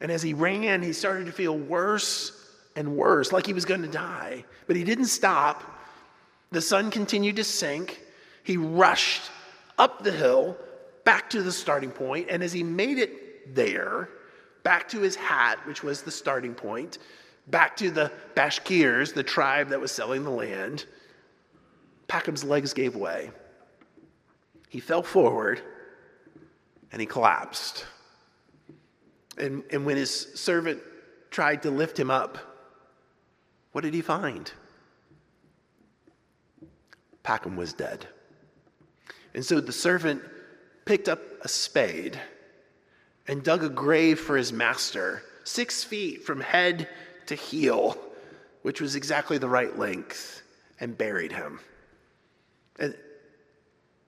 And 0.00 0.10
as 0.10 0.22
he 0.22 0.34
ran, 0.34 0.82
he 0.82 0.92
started 0.92 1.26
to 1.26 1.32
feel 1.32 1.56
worse 1.56 2.32
and 2.76 2.96
worse, 2.96 3.30
like 3.30 3.46
he 3.46 3.52
was 3.52 3.64
going 3.64 3.82
to 3.82 3.88
die. 3.88 4.44
But 4.66 4.76
he 4.76 4.84
didn't 4.84 5.06
stop. 5.06 5.62
The 6.50 6.60
sun 6.60 6.90
continued 6.90 7.36
to 7.36 7.44
sink. 7.44 8.00
He 8.42 8.56
rushed 8.56 9.30
up 9.78 10.02
the 10.02 10.12
hill, 10.12 10.56
back 11.04 11.30
to 11.30 11.42
the 11.42 11.52
starting 11.52 11.90
point, 11.90 12.28
and 12.30 12.42
as 12.42 12.52
he 12.52 12.62
made 12.62 12.98
it 12.98 13.54
there, 13.54 14.08
back 14.62 14.88
to 14.88 15.00
his 15.00 15.14
hat, 15.14 15.58
which 15.66 15.82
was 15.82 16.02
the 16.02 16.10
starting 16.10 16.54
point, 16.54 16.98
back 17.48 17.76
to 17.76 17.90
the 17.90 18.10
Bashkirs, 18.34 19.12
the 19.12 19.22
tribe 19.22 19.68
that 19.68 19.80
was 19.80 19.92
selling 19.92 20.24
the 20.24 20.30
land, 20.30 20.86
Packham's 22.08 22.44
legs 22.44 22.72
gave 22.72 22.96
way. 22.96 23.30
He 24.68 24.80
fell 24.80 25.02
forward 25.02 25.60
and 26.90 27.00
he 27.00 27.06
collapsed. 27.06 27.84
And, 29.36 29.62
and 29.70 29.84
when 29.84 29.96
his 29.96 30.32
servant 30.34 30.80
tried 31.30 31.62
to 31.62 31.70
lift 31.70 31.98
him 31.98 32.10
up, 32.10 32.38
what 33.72 33.82
did 33.82 33.94
he 33.94 34.00
find? 34.00 34.50
Packham 37.24 37.56
was 37.56 37.72
dead. 37.72 38.06
And 39.34 39.44
so 39.44 39.60
the 39.60 39.72
servant 39.72 40.22
picked 40.84 41.08
up 41.08 41.20
a 41.42 41.48
spade 41.48 42.18
and 43.26 43.42
dug 43.42 43.64
a 43.64 43.68
grave 43.68 44.20
for 44.20 44.36
his 44.36 44.52
master, 44.52 45.22
six 45.44 45.82
feet 45.82 46.24
from 46.24 46.40
head 46.40 46.88
to 47.26 47.34
heel, 47.34 47.96
which 48.62 48.80
was 48.80 48.96
exactly 48.96 49.38
the 49.38 49.48
right 49.48 49.78
length, 49.78 50.42
and 50.80 50.96
buried 50.96 51.32
him. 51.32 51.60
And, 52.78 52.94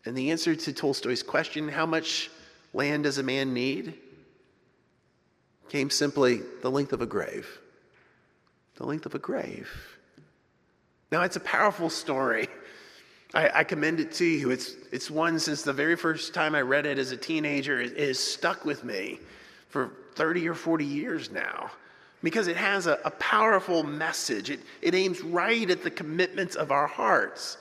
and 0.04 0.16
the 0.16 0.30
answer 0.30 0.54
to 0.54 0.72
Tolstoy's 0.72 1.22
question, 1.22 1.68
how 1.68 1.86
much 1.86 2.30
land 2.72 3.04
does 3.04 3.18
a 3.18 3.22
man 3.22 3.54
need? 3.54 3.94
came 5.68 5.90
simply 5.90 6.42
the 6.62 6.70
length 6.70 6.92
of 6.92 7.02
a 7.02 7.06
grave. 7.06 7.58
The 8.76 8.86
length 8.86 9.06
of 9.06 9.14
a 9.14 9.18
grave. 9.18 9.68
Now, 11.10 11.22
it's 11.22 11.36
a 11.36 11.40
powerful 11.40 11.90
story. 11.90 12.48
I, 13.34 13.60
I, 13.60 13.64
commend 13.64 14.00
it 14.00 14.12
to 14.12 14.24
you. 14.24 14.50
It's, 14.50 14.74
it's 14.92 15.10
one 15.10 15.38
since 15.38 15.62
the 15.62 15.72
very 15.72 15.96
first 15.96 16.32
time 16.32 16.54
I 16.54 16.62
read 16.62 16.86
it 16.86 16.98
as 16.98 17.12
a 17.12 17.16
teenager, 17.16 17.80
it, 17.80 17.92
it 17.92 18.08
has 18.08 18.18
stuck 18.18 18.64
with 18.64 18.84
me 18.84 19.18
for 19.68 19.90
30 20.14 20.48
or 20.48 20.54
40 20.54 20.84
years 20.84 21.30
now 21.30 21.70
because 22.22 22.46
it 22.46 22.56
has 22.56 22.86
a, 22.86 22.98
a 23.04 23.10
powerful 23.10 23.82
message. 23.82 24.50
It, 24.50 24.60
it 24.80 24.94
aims 24.94 25.22
right 25.22 25.68
at 25.70 25.82
the 25.82 25.90
commitments 25.90 26.56
of 26.56 26.70
our 26.70 26.86
hearts. 26.86 27.58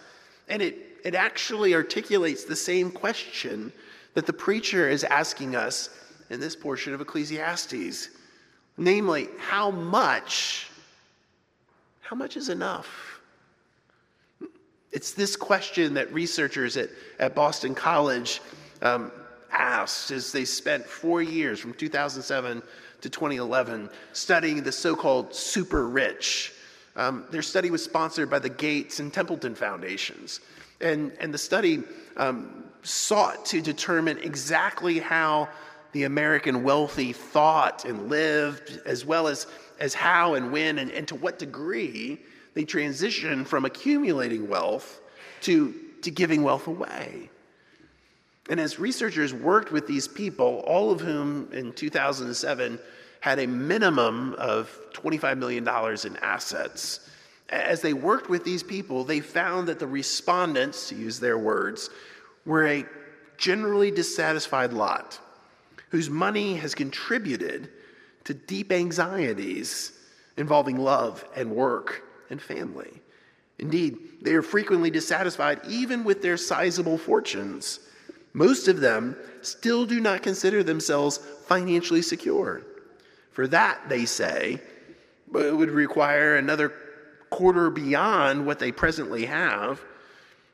And 0.48 0.62
it, 0.62 0.78
it 1.04 1.16
actually 1.16 1.74
articulates 1.74 2.46
the 2.46 2.56
same 2.56 2.92
question 2.92 3.72
that 4.14 4.26
the 4.26 4.34
preacher 4.34 4.90
is 4.90 5.04
asking 5.04 5.56
us 5.56 5.90
in 6.30 6.40
this 6.40 6.56
portion 6.56 6.94
of 6.94 7.02
Ecclesiastes. 7.02 8.10
Namely, 8.78 9.28
how 9.40 9.72
much, 9.72 10.70
how 12.02 12.16
much 12.16 12.38
is 12.38 12.50
enough? 12.50 13.15
It's 14.96 15.12
this 15.12 15.36
question 15.36 15.96
that 15.96 16.12
researchers 16.14 16.78
at, 16.78 16.90
at 17.20 17.36
Boston 17.36 17.76
College 17.76 18.42
um, 18.82 19.12
asked 19.52 20.10
as 20.12 20.32
they 20.32 20.46
spent 20.46 20.86
four 20.86 21.22
years 21.22 21.60
from 21.60 21.74
2007 21.74 22.64
to 23.02 23.10
2011 23.10 23.90
studying 24.14 24.64
the 24.64 24.72
so 24.72 24.96
called 24.96 25.36
super 25.36 25.90
rich. 25.90 26.54
Um, 26.96 27.26
their 27.30 27.42
study 27.42 27.72
was 27.72 27.84
sponsored 27.84 28.30
by 28.30 28.40
the 28.40 28.48
Gates 28.48 29.02
and 29.02 29.14
Templeton 29.14 29.54
Foundations. 29.54 30.40
And, 30.80 31.12
and 31.20 31.34
the 31.34 31.40
study 31.40 31.84
um, 32.16 32.64
sought 32.84 33.46
to 33.48 33.60
determine 33.60 34.20
exactly 34.20 35.00
how 35.00 35.50
the 35.92 36.06
American 36.06 36.64
wealthy 36.64 37.12
thought 37.12 37.84
and 37.84 38.08
lived, 38.08 38.80
as 38.86 39.06
well 39.06 39.28
as, 39.28 39.46
as 39.78 39.94
how 39.94 40.36
and 40.36 40.54
when 40.54 40.80
and, 40.80 40.90
and 40.92 41.06
to 41.10 41.16
what 41.16 41.38
degree 41.38 42.22
they 42.56 42.64
transitioned 42.66 43.46
from 43.46 43.66
accumulating 43.66 44.50
wealth 44.50 45.02
to, 45.42 45.76
to 46.02 46.10
giving 46.10 46.42
wealth 46.42 46.68
away. 46.68 47.30
And 48.50 48.60
as 48.60 48.80
researchers 48.80 49.34
worked 49.34 49.72
with 49.72 49.88
these 49.88 50.08
people, 50.08 50.64
all 50.66 50.92
of 50.92 51.02
whom 51.02 51.50
in 51.52 51.74
2007 51.74 52.80
had 53.20 53.40
a 53.40 53.48
minimum 53.48 54.34
of 54.36 54.80
$25 54.94 55.38
million 55.38 55.68
in 55.68 56.18
assets, 56.24 57.10
as 57.50 57.82
they 57.82 57.94
worked 57.94 58.30
with 58.30 58.44
these 58.44 58.64
people, 58.64 59.04
they 59.04 59.20
found 59.20 59.68
that 59.68 59.80
the 59.80 59.88
respondents, 59.88 60.90
to 60.90 60.96
use 60.96 61.20
their 61.20 61.38
words, 61.38 61.90
were 62.46 62.68
a 62.68 62.86
generally 63.38 63.92
dissatisfied 63.92 64.74
lot 64.74 65.20
whose 65.90 66.10
money 66.10 66.56
has 66.56 66.74
contributed 66.74 67.70
to 68.24 68.34
deep 68.34 68.72
anxieties 68.72 69.92
involving 70.38 70.78
love 70.78 71.26
and 71.36 71.52
work 71.52 72.05
and 72.30 72.42
family. 72.42 73.02
Indeed, 73.60 73.98
they 74.22 74.34
are 74.34 74.42
frequently 74.42 74.90
dissatisfied 74.90 75.62
even 75.68 76.04
with 76.04 76.22
their 76.22 76.38
sizable 76.38 76.98
fortunes. 76.98 77.80
Most 78.34 78.68
of 78.68 78.82
them 78.82 79.16
still 79.42 79.86
do 79.86 80.02
not 80.02 80.24
consider 80.24 80.62
themselves 80.62 81.18
financially 81.48 82.02
secure. 82.02 82.64
For 83.32 83.48
that, 83.48 83.88
they 83.88 84.06
say, 84.06 84.60
it 85.34 85.56
would 85.56 85.72
require 85.72 86.36
another 86.36 86.74
quarter 87.30 87.70
beyond 87.70 88.46
what 88.46 88.60
they 88.60 88.72
presently 88.72 89.26
have 89.26 89.82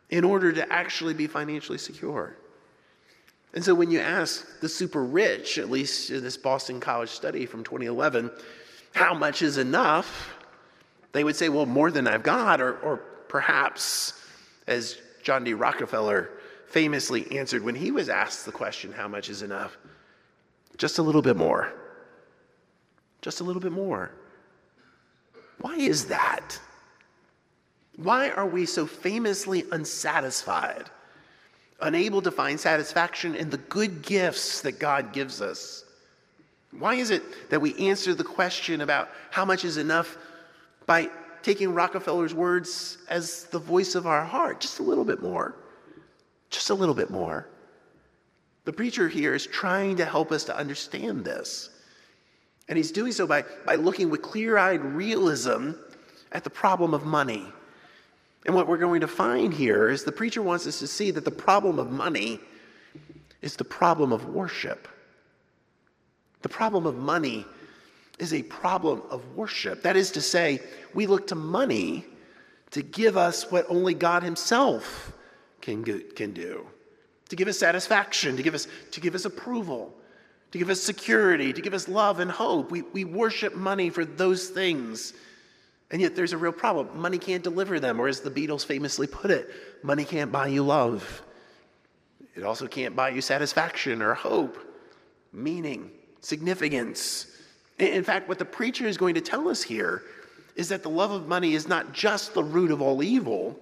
in 0.10 0.24
order 0.24 0.52
to 0.52 0.72
actually 0.72 1.14
be 1.14 1.28
financially 1.28 1.78
secure. 1.78 2.36
And 3.54 3.64
so 3.64 3.76
when 3.76 3.92
you 3.92 4.00
ask 4.00 4.60
the 4.62 4.70
super 4.70 5.04
rich, 5.04 5.58
at 5.58 5.70
least 5.70 6.10
in 6.10 6.24
this 6.24 6.38
Boston 6.38 6.80
College 6.80 7.10
study 7.10 7.46
from 7.46 7.64
2011, 7.64 8.32
how 8.94 9.14
much 9.14 9.42
is 9.42 9.58
enough? 9.58 10.36
They 11.12 11.24
would 11.24 11.36
say, 11.36 11.50
well, 11.50 11.66
more 11.66 11.92
than 11.92 12.08
I've 12.08 12.24
got, 12.24 12.62
or, 12.62 12.78
or 12.80 12.98
perhaps, 13.28 14.14
as 14.68 14.98
John 15.24 15.44
D. 15.44 15.54
Rockefeller 15.54 16.30
famously 16.68 17.38
answered 17.38 17.64
when 17.64 17.76
he 17.76 17.92
was 17.92 18.10
asked 18.10 18.46
the 18.46 18.52
question, 18.52 18.94
how 18.94 19.08
much 19.08 19.30
is 19.30 19.42
enough? 19.42 19.78
Just 20.78 21.00
a 21.00 21.02
little 21.02 21.22
bit 21.22 21.36
more. 21.36 21.74
Just 23.22 23.42
a 23.42 23.44
little 23.44 23.62
bit 23.62 23.74
more. 23.74 24.12
Why 25.60 25.76
is 25.76 26.06
that? 26.06 26.60
Why 27.98 28.30
are 28.30 28.48
we 28.48 28.66
so 28.66 28.88
famously 28.88 29.66
unsatisfied? 29.72 30.90
unable 31.82 32.22
to 32.22 32.32
find 32.32 32.60
satisfaction 32.60 33.36
in 33.36 33.50
the 33.50 33.58
good 33.58 34.02
gifts 34.02 34.62
that 34.62 34.80
God 34.80 35.14
gives 35.14 35.42
us? 35.42 35.84
Why 36.78 36.96
is 36.96 37.10
it 37.10 37.50
that 37.50 37.60
we 37.60 37.76
answer 37.76 38.14
the 38.14 38.24
question 38.24 38.82
about 38.82 39.10
how 39.30 39.44
much 39.44 39.66
is 39.66 39.78
enough 39.78 40.18
by 40.86 41.10
taking 41.44 41.74
Rockefeller's 41.74 42.34
words 42.34 42.98
as 43.10 43.46
the 43.46 43.60
voice 43.60 43.96
of 43.96 44.06
our 44.08 44.24
heart? 44.24 44.62
Just 44.62 44.80
a 44.80 44.84
little 44.84 45.06
bit 45.06 45.22
more. 45.22 45.56
Just 46.50 46.70
a 46.70 46.74
little 46.74 46.96
bit 46.96 47.10
more. 47.10 47.48
The 48.66 48.74
preacher 48.74 49.08
here 49.08 49.34
is 49.34 49.48
trying 49.48 49.98
to 49.98 50.06
help 50.06 50.32
us 50.32 50.44
to 50.46 50.56
understand 50.56 51.26
this. 51.26 51.70
And 52.68 52.78
he's 52.78 52.92
doing 52.92 53.12
so 53.12 53.26
by, 53.26 53.44
by 53.66 53.76
looking 53.76 54.10
with 54.10 54.22
clear 54.22 54.58
eyed 54.58 54.84
realism 54.84 55.72
at 56.32 56.44
the 56.44 56.50
problem 56.50 56.94
of 56.94 57.06
money 57.06 57.46
and 58.46 58.56
what 58.56 58.68
we're 58.68 58.78
going 58.78 59.02
to 59.02 59.08
find 59.08 59.54
here 59.54 59.90
is 59.90 60.04
the 60.04 60.12
preacher 60.12 60.42
wants 60.42 60.66
us 60.66 60.80
to 60.80 60.88
see 60.88 61.12
that 61.12 61.26
the 61.26 61.32
problem 61.32 61.78
of 61.78 61.92
money 61.92 62.40
is 63.42 63.56
the 63.56 63.64
problem 63.64 64.12
of 64.12 64.26
worship. 64.26 64.88
The 66.42 66.50
problem 66.50 66.88
of 66.88 66.96
money 66.96 67.46
is 68.22 68.34
a 68.34 68.44
problem 68.44 69.02
of 69.10 69.36
worship. 69.36 69.82
That 69.84 69.98
is 69.98 70.12
to 70.12 70.22
say, 70.22 70.62
we 70.94 71.08
look 71.08 71.28
to 71.28 71.36
money 71.36 72.06
to 72.72 72.82
give 72.82 73.18
us 73.18 73.52
what 73.52 73.66
only 73.68 73.94
God 73.94 74.24
Himself 74.24 75.12
can, 75.60 75.84
can 75.84 76.32
do 76.32 76.66
to 77.30 77.36
give 77.38 77.48
us 77.48 77.58
satisfaction, 77.58 78.36
to 78.36 78.44
give 78.44 78.54
us, 78.54 78.68
to 78.92 79.00
give 79.00 79.16
us 79.16 79.24
approval, 79.24 79.94
to 80.52 80.58
give 80.58 80.70
us 80.70 80.82
security, 80.82 81.54
to 81.54 81.62
give 81.62 81.74
us 81.74 81.88
love 81.88 82.20
and 82.20 82.30
hope. 82.30 82.72
We, 82.72 82.82
we 82.82 83.06
worship 83.06 83.56
money 83.56 83.90
for 83.90 84.04
those 84.04 84.50
things 84.50 85.14
and 85.92 86.02
yet 86.02 86.16
there's 86.16 86.34
a 86.34 86.38
real 86.38 86.54
problem. 86.54 86.98
Money 86.98 87.18
can't 87.18 87.44
deliver 87.44 87.80
them, 87.80 88.00
or 88.00 88.08
as 88.08 88.22
the 88.22 88.32
Beatles 88.32 88.66
famously 88.66 89.08
put 89.08 89.30
it, 89.30 89.50
money 89.84 90.06
can't 90.06 90.32
buy 90.32 90.48
you 90.48 90.64
love. 90.64 91.22
It 92.34 92.44
also 92.44 92.66
can't 92.66 92.96
buy 92.96 93.10
you 93.10 93.22
satisfaction 93.22 94.02
or 94.02 94.14
hope, 94.14 94.58
meaning, 95.34 95.92
significance. 96.22 97.28
In 97.82 98.04
fact, 98.04 98.30
what 98.30 98.38
the 98.38 98.46
preacher 98.46 98.86
is 98.86 98.96
going 98.96 99.16
to 99.16 99.22
tell 99.22 99.50
us 99.50 99.64
here 99.64 100.04
is 100.56 100.70
that 100.70 100.84
the 100.84 100.90
love 100.90 101.10
of 101.10 101.28
money 101.28 101.56
is 101.56 101.68
not 101.68 101.94
just 101.94 102.36
the 102.36 102.44
root 102.44 102.70
of 102.70 102.80
all 102.80 103.02
evil. 103.02 103.60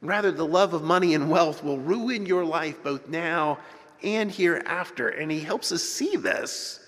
Rather, 0.00 0.32
the 0.32 0.46
love 0.46 0.72
of 0.72 0.82
money 0.82 1.14
and 1.14 1.28
wealth 1.28 1.62
will 1.62 1.78
ruin 1.78 2.24
your 2.24 2.44
life 2.46 2.82
both 2.82 3.08
now 3.08 3.58
and 4.02 4.32
hereafter. 4.32 5.10
And 5.10 5.30
he 5.30 5.40
helps 5.40 5.70
us 5.70 5.82
see 5.82 6.16
this 6.16 6.80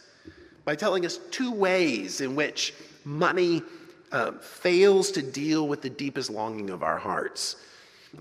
by 0.64 0.74
telling 0.74 1.04
us 1.04 1.20
two 1.30 1.52
ways 1.52 2.22
in 2.22 2.34
which 2.34 2.72
money 3.04 3.62
uh, 4.10 4.32
fails 4.32 5.10
to 5.10 5.22
deal 5.22 5.68
with 5.68 5.82
the 5.82 5.90
deepest 5.90 6.30
longing 6.30 6.70
of 6.70 6.82
our 6.82 6.96
hearts. 6.96 7.56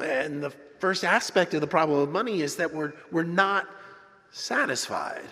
And 0.01 0.43
the 0.43 0.50
first 0.79 1.05
aspect 1.05 1.53
of 1.53 1.62
the 1.62 1.67
problem 1.67 2.00
of 2.00 2.09
money 2.09 2.41
is 2.41 2.57
that 2.57 2.73
we're, 2.73 2.91
we're 3.09 3.23
not 3.23 3.69
satisfied. 4.31 5.23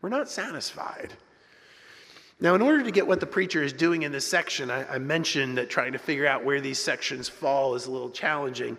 We're 0.00 0.08
not 0.08 0.30
satisfied. 0.30 1.12
Now, 2.42 2.56
in 2.56 2.60
order 2.60 2.82
to 2.82 2.90
get 2.90 3.06
what 3.06 3.20
the 3.20 3.26
preacher 3.26 3.62
is 3.62 3.72
doing 3.72 4.02
in 4.02 4.10
this 4.10 4.26
section, 4.26 4.68
I, 4.68 4.94
I, 4.94 4.98
mentioned 4.98 5.56
that 5.58 5.70
trying 5.70 5.92
to 5.92 5.98
figure 5.98 6.26
out 6.26 6.44
where 6.44 6.60
these 6.60 6.80
sections 6.80 7.28
fall 7.28 7.76
is 7.76 7.86
a 7.86 7.90
little 7.92 8.10
challenging. 8.10 8.76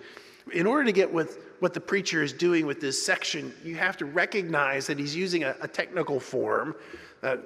In 0.51 0.67
order 0.67 0.83
to 0.83 0.91
get 0.91 1.11
with 1.13 1.39
what 1.61 1.73
the 1.73 1.79
preacher 1.79 2.21
is 2.21 2.33
doing 2.33 2.65
with 2.65 2.81
this 2.81 3.03
section, 3.03 3.53
you 3.63 3.77
have 3.77 3.95
to 3.97 4.05
recognize 4.05 4.85
that 4.87 4.99
he's 4.99 5.15
using 5.15 5.45
a, 5.45 5.55
a 5.61 5.67
technical 5.69 6.19
form. 6.19 6.75
Uh, 7.23 7.37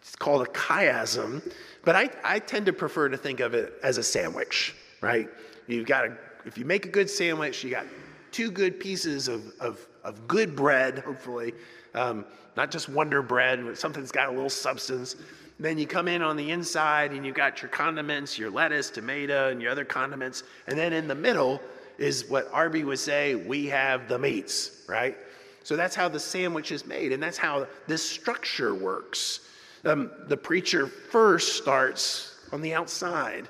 it's 0.00 0.16
called 0.16 0.40
a 0.40 0.50
chiasm. 0.52 1.42
But 1.84 1.96
I, 1.96 2.08
I 2.24 2.38
tend 2.38 2.64
to 2.64 2.72
prefer 2.72 3.10
to 3.10 3.18
think 3.18 3.40
of 3.40 3.52
it 3.52 3.74
as 3.82 3.98
a 3.98 4.02
sandwich, 4.02 4.74
right? 5.02 5.28
You've 5.66 5.86
got 5.86 6.06
a, 6.06 6.16
if 6.46 6.56
you 6.56 6.64
make 6.64 6.86
a 6.86 6.90
good 6.90 7.10
sandwich, 7.10 7.62
you 7.62 7.70
got 7.70 7.84
two 8.32 8.50
good 8.50 8.80
pieces 8.80 9.28
of, 9.28 9.52
of, 9.60 9.86
of 10.02 10.26
good 10.26 10.56
bread, 10.56 11.00
hopefully, 11.00 11.52
um, 11.94 12.24
not 12.56 12.70
just 12.70 12.88
Wonder 12.88 13.22
Bread, 13.22 13.64
but 13.64 13.78
something 13.78 14.02
that's 14.02 14.12
got 14.12 14.28
a 14.28 14.32
little 14.32 14.50
substance. 14.50 15.16
Then 15.58 15.78
you 15.78 15.86
come 15.86 16.08
in 16.08 16.22
on 16.22 16.36
the 16.36 16.50
inside 16.50 17.12
and 17.12 17.24
you've 17.24 17.34
got 17.34 17.62
your 17.62 17.70
condiments, 17.70 18.38
your 18.38 18.50
lettuce, 18.50 18.90
tomato, 18.90 19.50
and 19.50 19.62
your 19.62 19.72
other 19.72 19.84
condiments. 19.84 20.42
And 20.66 20.78
then 20.78 20.92
in 20.92 21.08
the 21.08 21.14
middle 21.14 21.60
is 21.98 22.28
what 22.28 22.48
Arby 22.52 22.84
would 22.84 22.98
say 22.98 23.34
we 23.34 23.66
have 23.66 24.08
the 24.08 24.18
meats, 24.18 24.82
right? 24.86 25.16
So 25.64 25.76
that's 25.76 25.96
how 25.96 26.08
the 26.08 26.20
sandwich 26.20 26.70
is 26.70 26.86
made, 26.86 27.12
and 27.12 27.22
that's 27.22 27.38
how 27.38 27.66
this 27.86 28.08
structure 28.08 28.74
works. 28.74 29.40
Um, 29.84 30.10
the 30.28 30.36
preacher 30.36 30.86
first 30.86 31.56
starts 31.56 32.38
on 32.52 32.60
the 32.60 32.74
outside. 32.74 33.48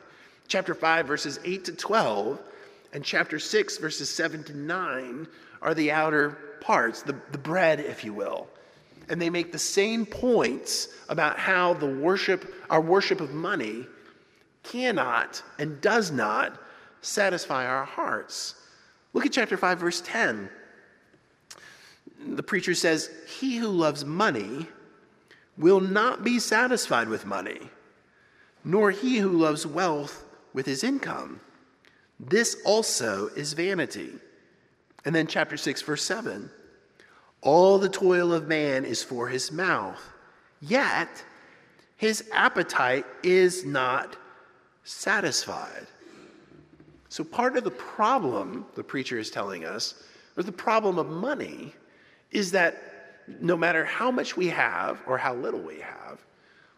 Chapter 0.48 0.74
5, 0.74 1.06
verses 1.06 1.40
8 1.44 1.64
to 1.66 1.72
12, 1.72 2.40
and 2.92 3.04
chapter 3.04 3.38
6, 3.38 3.78
verses 3.78 4.08
7 4.08 4.44
to 4.44 4.56
9 4.56 5.26
are 5.60 5.74
the 5.74 5.92
outer 5.92 6.38
parts, 6.60 7.02
the, 7.02 7.16
the 7.32 7.38
bread, 7.38 7.80
if 7.80 8.04
you 8.04 8.14
will. 8.14 8.48
And 9.08 9.20
they 9.20 9.30
make 9.30 9.52
the 9.52 9.58
same 9.58 10.04
points 10.04 10.88
about 11.08 11.38
how 11.38 11.74
the 11.74 11.86
worship, 11.86 12.54
our 12.70 12.80
worship 12.80 13.20
of 13.20 13.32
money, 13.32 13.86
cannot 14.62 15.42
and 15.58 15.80
does 15.80 16.10
not 16.10 16.60
satisfy 17.00 17.66
our 17.66 17.84
hearts. 17.84 18.54
Look 19.12 19.26
at 19.26 19.32
chapter 19.32 19.56
5, 19.56 19.78
verse 19.78 20.00
10. 20.04 20.50
The 22.34 22.42
preacher 22.42 22.74
says, 22.74 23.10
He 23.38 23.56
who 23.56 23.68
loves 23.68 24.04
money 24.04 24.66
will 25.56 25.80
not 25.80 26.24
be 26.24 26.38
satisfied 26.38 27.08
with 27.08 27.24
money, 27.24 27.60
nor 28.64 28.90
he 28.90 29.18
who 29.18 29.30
loves 29.30 29.66
wealth 29.66 30.24
with 30.52 30.66
his 30.66 30.82
income. 30.82 31.40
This 32.18 32.56
also 32.64 33.28
is 33.28 33.52
vanity. 33.52 34.10
And 35.04 35.14
then, 35.14 35.26
chapter 35.26 35.56
6, 35.56 35.82
verse 35.82 36.02
7 36.02 36.50
All 37.46 37.78
the 37.78 37.88
toil 37.88 38.32
of 38.32 38.48
man 38.48 38.84
is 38.84 39.04
for 39.04 39.28
his 39.28 39.52
mouth, 39.52 40.02
yet 40.60 41.24
his 41.96 42.28
appetite 42.32 43.06
is 43.22 43.64
not 43.64 44.16
satisfied. 44.82 45.86
So, 47.08 47.22
part 47.22 47.56
of 47.56 47.62
the 47.62 47.70
problem, 47.70 48.66
the 48.74 48.82
preacher 48.82 49.16
is 49.16 49.30
telling 49.30 49.64
us, 49.64 50.02
or 50.36 50.42
the 50.42 50.50
problem 50.50 50.98
of 50.98 51.08
money, 51.08 51.72
is 52.32 52.50
that 52.50 52.82
no 53.40 53.56
matter 53.56 53.84
how 53.84 54.10
much 54.10 54.36
we 54.36 54.48
have 54.48 55.00
or 55.06 55.16
how 55.16 55.32
little 55.32 55.60
we 55.60 55.78
have, 55.78 56.18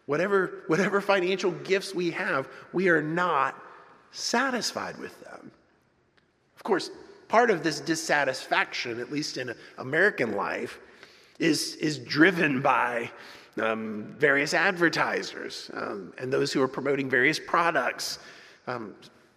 whatever, 0.05 0.63
whatever 0.67 1.01
financial 1.01 1.49
gifts 1.49 1.95
we 1.95 2.11
have, 2.11 2.47
we 2.73 2.89
are 2.89 3.01
not 3.01 3.55
satisfied 4.11 4.99
with 4.99 5.19
them. 5.23 5.49
Of 6.55 6.61
course, 6.61 6.91
part 7.29 7.49
of 7.49 7.63
this 7.63 7.79
dissatisfaction, 7.79 8.99
at 8.99 9.09
least 9.11 9.37
in 9.37 9.55
American 9.77 10.33
life, 10.33 10.79
is, 11.39 11.75
is 11.75 11.97
driven 11.99 12.61
by 12.61 13.09
um, 13.61 14.13
various 14.17 14.53
advertisers 14.53 15.71
um, 15.73 16.13
and 16.17 16.33
those 16.33 16.51
who 16.51 16.61
are 16.61 16.67
promoting 16.67 17.09
various 17.09 17.39
products. 17.39 18.19
Um, 18.67 18.95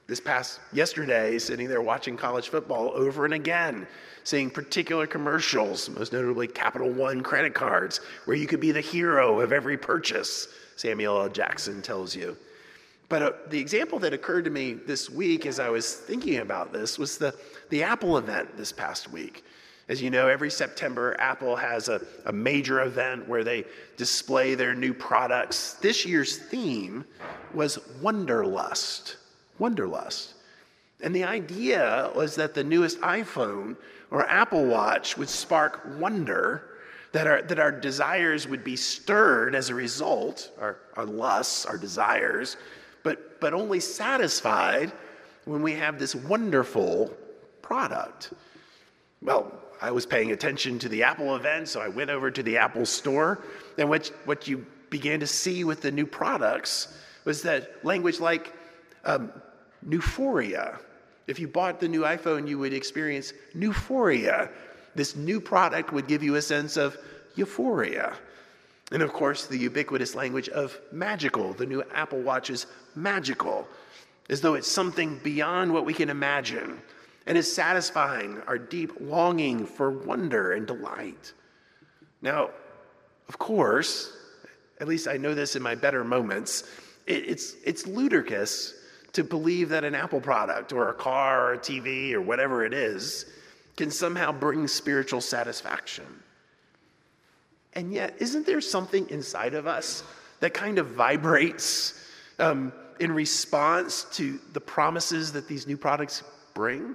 this 0.08 0.20
past 0.20 0.60
yesterday, 0.72 1.38
sitting 1.38 1.68
there 1.68 1.80
watching 1.80 2.16
college 2.16 2.48
football 2.48 2.90
over 2.94 3.24
and 3.24 3.34
again, 3.34 3.86
seeing 4.24 4.50
particular 4.50 5.06
commercials, 5.06 5.88
most 5.88 6.12
notably 6.12 6.46
Capital 6.46 6.90
One 6.90 7.22
credit 7.22 7.54
cards, 7.54 8.00
where 8.24 8.36
you 8.36 8.46
could 8.46 8.60
be 8.60 8.72
the 8.72 8.80
hero 8.80 9.40
of 9.40 9.52
every 9.52 9.78
purchase, 9.78 10.48
Samuel 10.76 11.22
L. 11.22 11.28
Jackson 11.28 11.80
tells 11.80 12.14
you. 12.14 12.36
But 13.12 13.22
uh, 13.22 13.32
the 13.50 13.58
example 13.58 13.98
that 13.98 14.14
occurred 14.14 14.46
to 14.46 14.50
me 14.50 14.72
this 14.72 15.10
week 15.10 15.44
as 15.44 15.60
I 15.60 15.68
was 15.68 15.96
thinking 15.96 16.38
about 16.38 16.72
this 16.72 16.98
was 16.98 17.18
the, 17.18 17.34
the 17.68 17.82
Apple 17.82 18.16
event 18.16 18.56
this 18.56 18.72
past 18.72 19.12
week. 19.12 19.44
As 19.90 20.00
you 20.00 20.08
know, 20.08 20.28
every 20.28 20.50
September, 20.50 21.14
Apple 21.18 21.54
has 21.54 21.90
a, 21.90 22.00
a 22.24 22.32
major 22.32 22.80
event 22.80 23.28
where 23.28 23.44
they 23.44 23.66
display 23.98 24.54
their 24.54 24.74
new 24.74 24.94
products. 24.94 25.74
This 25.74 26.06
year's 26.06 26.38
theme 26.38 27.04
was 27.52 27.76
Wonderlust. 28.00 29.16
Wonderlust. 29.60 30.32
And 31.02 31.14
the 31.14 31.24
idea 31.24 32.10
was 32.16 32.34
that 32.36 32.54
the 32.54 32.64
newest 32.64 32.98
iPhone 33.02 33.76
or 34.10 34.26
Apple 34.26 34.64
Watch 34.64 35.18
would 35.18 35.28
spark 35.28 35.86
wonder, 35.98 36.78
that 37.12 37.26
our, 37.26 37.42
that 37.42 37.58
our 37.58 37.72
desires 37.72 38.48
would 38.48 38.64
be 38.64 38.74
stirred 38.74 39.54
as 39.54 39.68
a 39.68 39.74
result, 39.74 40.50
our, 40.58 40.78
our 40.96 41.04
lusts, 41.04 41.66
our 41.66 41.76
desires, 41.76 42.56
but, 43.02 43.40
but 43.40 43.54
only 43.54 43.80
satisfied 43.80 44.92
when 45.44 45.62
we 45.62 45.72
have 45.72 45.98
this 45.98 46.14
wonderful 46.14 47.12
product. 47.60 48.32
Well, 49.20 49.52
I 49.80 49.90
was 49.90 50.06
paying 50.06 50.30
attention 50.30 50.78
to 50.80 50.88
the 50.88 51.02
Apple 51.02 51.34
event, 51.34 51.68
so 51.68 51.80
I 51.80 51.88
went 51.88 52.10
over 52.10 52.30
to 52.30 52.42
the 52.42 52.56
Apple 52.56 52.86
store, 52.86 53.44
and 53.78 53.88
what, 53.88 54.06
what 54.24 54.46
you 54.46 54.64
began 54.90 55.20
to 55.20 55.26
see 55.26 55.64
with 55.64 55.80
the 55.80 55.90
new 55.90 56.06
products 56.06 56.96
was 57.24 57.42
that 57.42 57.84
language 57.84 58.20
like 58.20 58.52
um, 59.04 59.32
euphoria. 59.88 60.78
If 61.26 61.38
you 61.40 61.48
bought 61.48 61.80
the 61.80 61.88
new 61.88 62.02
iPhone, 62.02 62.48
you 62.48 62.58
would 62.58 62.72
experience 62.72 63.32
euphoria. 63.54 64.50
This 64.94 65.16
new 65.16 65.40
product 65.40 65.92
would 65.92 66.06
give 66.06 66.22
you 66.22 66.34
a 66.34 66.42
sense 66.42 66.76
of 66.76 66.96
euphoria. 67.34 68.14
And 68.92 69.02
of 69.02 69.12
course, 69.12 69.46
the 69.46 69.56
ubiquitous 69.56 70.14
language 70.14 70.50
of 70.50 70.78
magical. 70.92 71.54
The 71.54 71.66
new 71.66 71.82
Apple 71.94 72.20
Watch 72.20 72.50
is 72.50 72.66
magical, 72.94 73.66
as 74.28 74.42
though 74.42 74.54
it's 74.54 74.68
something 74.68 75.18
beyond 75.24 75.72
what 75.72 75.86
we 75.86 75.94
can 75.94 76.10
imagine 76.10 76.80
and 77.26 77.38
is 77.38 77.50
satisfying 77.50 78.40
our 78.46 78.58
deep 78.58 78.92
longing 79.00 79.64
for 79.64 79.90
wonder 79.90 80.52
and 80.52 80.66
delight. 80.66 81.32
Now, 82.20 82.50
of 83.28 83.38
course, 83.38 84.14
at 84.80 84.88
least 84.88 85.08
I 85.08 85.16
know 85.16 85.34
this 85.34 85.56
in 85.56 85.62
my 85.62 85.74
better 85.74 86.04
moments, 86.04 86.64
it, 87.06 87.28
it's, 87.28 87.54
it's 87.64 87.86
ludicrous 87.86 88.74
to 89.12 89.24
believe 89.24 89.68
that 89.70 89.84
an 89.84 89.94
Apple 89.94 90.20
product 90.20 90.72
or 90.72 90.88
a 90.88 90.94
car 90.94 91.48
or 91.48 91.52
a 91.54 91.58
TV 91.58 92.12
or 92.12 92.20
whatever 92.20 92.64
it 92.64 92.74
is 92.74 93.26
can 93.76 93.90
somehow 93.90 94.32
bring 94.32 94.66
spiritual 94.68 95.20
satisfaction. 95.20 96.04
And 97.74 97.92
yet, 97.92 98.16
isn't 98.18 98.46
there 98.46 98.60
something 98.60 99.08
inside 99.10 99.54
of 99.54 99.66
us 99.66 100.04
that 100.40 100.52
kind 100.52 100.78
of 100.78 100.88
vibrates 100.88 101.98
um, 102.38 102.72
in 103.00 103.12
response 103.12 104.04
to 104.12 104.38
the 104.52 104.60
promises 104.60 105.32
that 105.32 105.48
these 105.48 105.66
new 105.66 105.76
products 105.76 106.22
bring? 106.54 106.94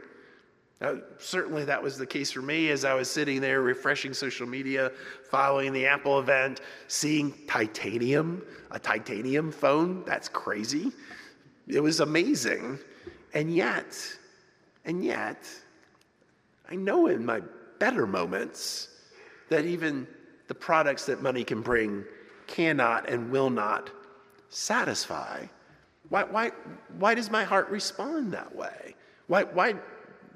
Now, 0.80 1.00
certainly, 1.18 1.66
that 1.66 1.82
was 1.82 1.98
the 1.98 2.06
case 2.06 2.32
for 2.32 2.44
me 2.44 2.70
as 2.70 2.86
I 2.86 2.94
was 2.94 3.10
sitting 3.10 3.42
there 3.42 3.62
refreshing 3.62 4.14
social 4.14 4.48
media, 4.48 4.92
following 5.32 5.74
the 5.74 5.88
Apple 5.88 6.20
event, 6.20 6.62
seeing 6.88 7.34
titanium, 7.48 8.44
a 8.70 8.78
titanium 8.78 9.52
phone. 9.52 10.04
That's 10.06 10.30
crazy. 10.30 10.92
It 11.68 11.82
was 11.82 12.00
amazing. 12.00 12.78
And 13.34 13.54
yet, 13.54 13.98
and 14.86 15.04
yet, 15.04 15.50
I 16.70 16.76
know 16.76 17.08
in 17.08 17.26
my 17.26 17.42
better 17.80 18.06
moments 18.06 18.90
that 19.50 19.66
even 19.66 20.08
the 20.48 20.56
products 20.56 21.06
that 21.06 21.22
money 21.22 21.44
can 21.44 21.62
bring 21.62 22.04
cannot 22.48 23.10
and 23.10 23.30
will 23.32 23.50
not 23.50 23.90
satisfy. 24.50 25.46
Why, 26.10 26.24
why, 26.24 26.52
why 26.98 27.16
does 27.16 27.30
my 27.30 27.44
heart 27.44 27.70
respond 27.70 28.32
that 28.34 28.56
way? 28.56 28.96
Why, 29.28 29.44
why, 29.44 29.76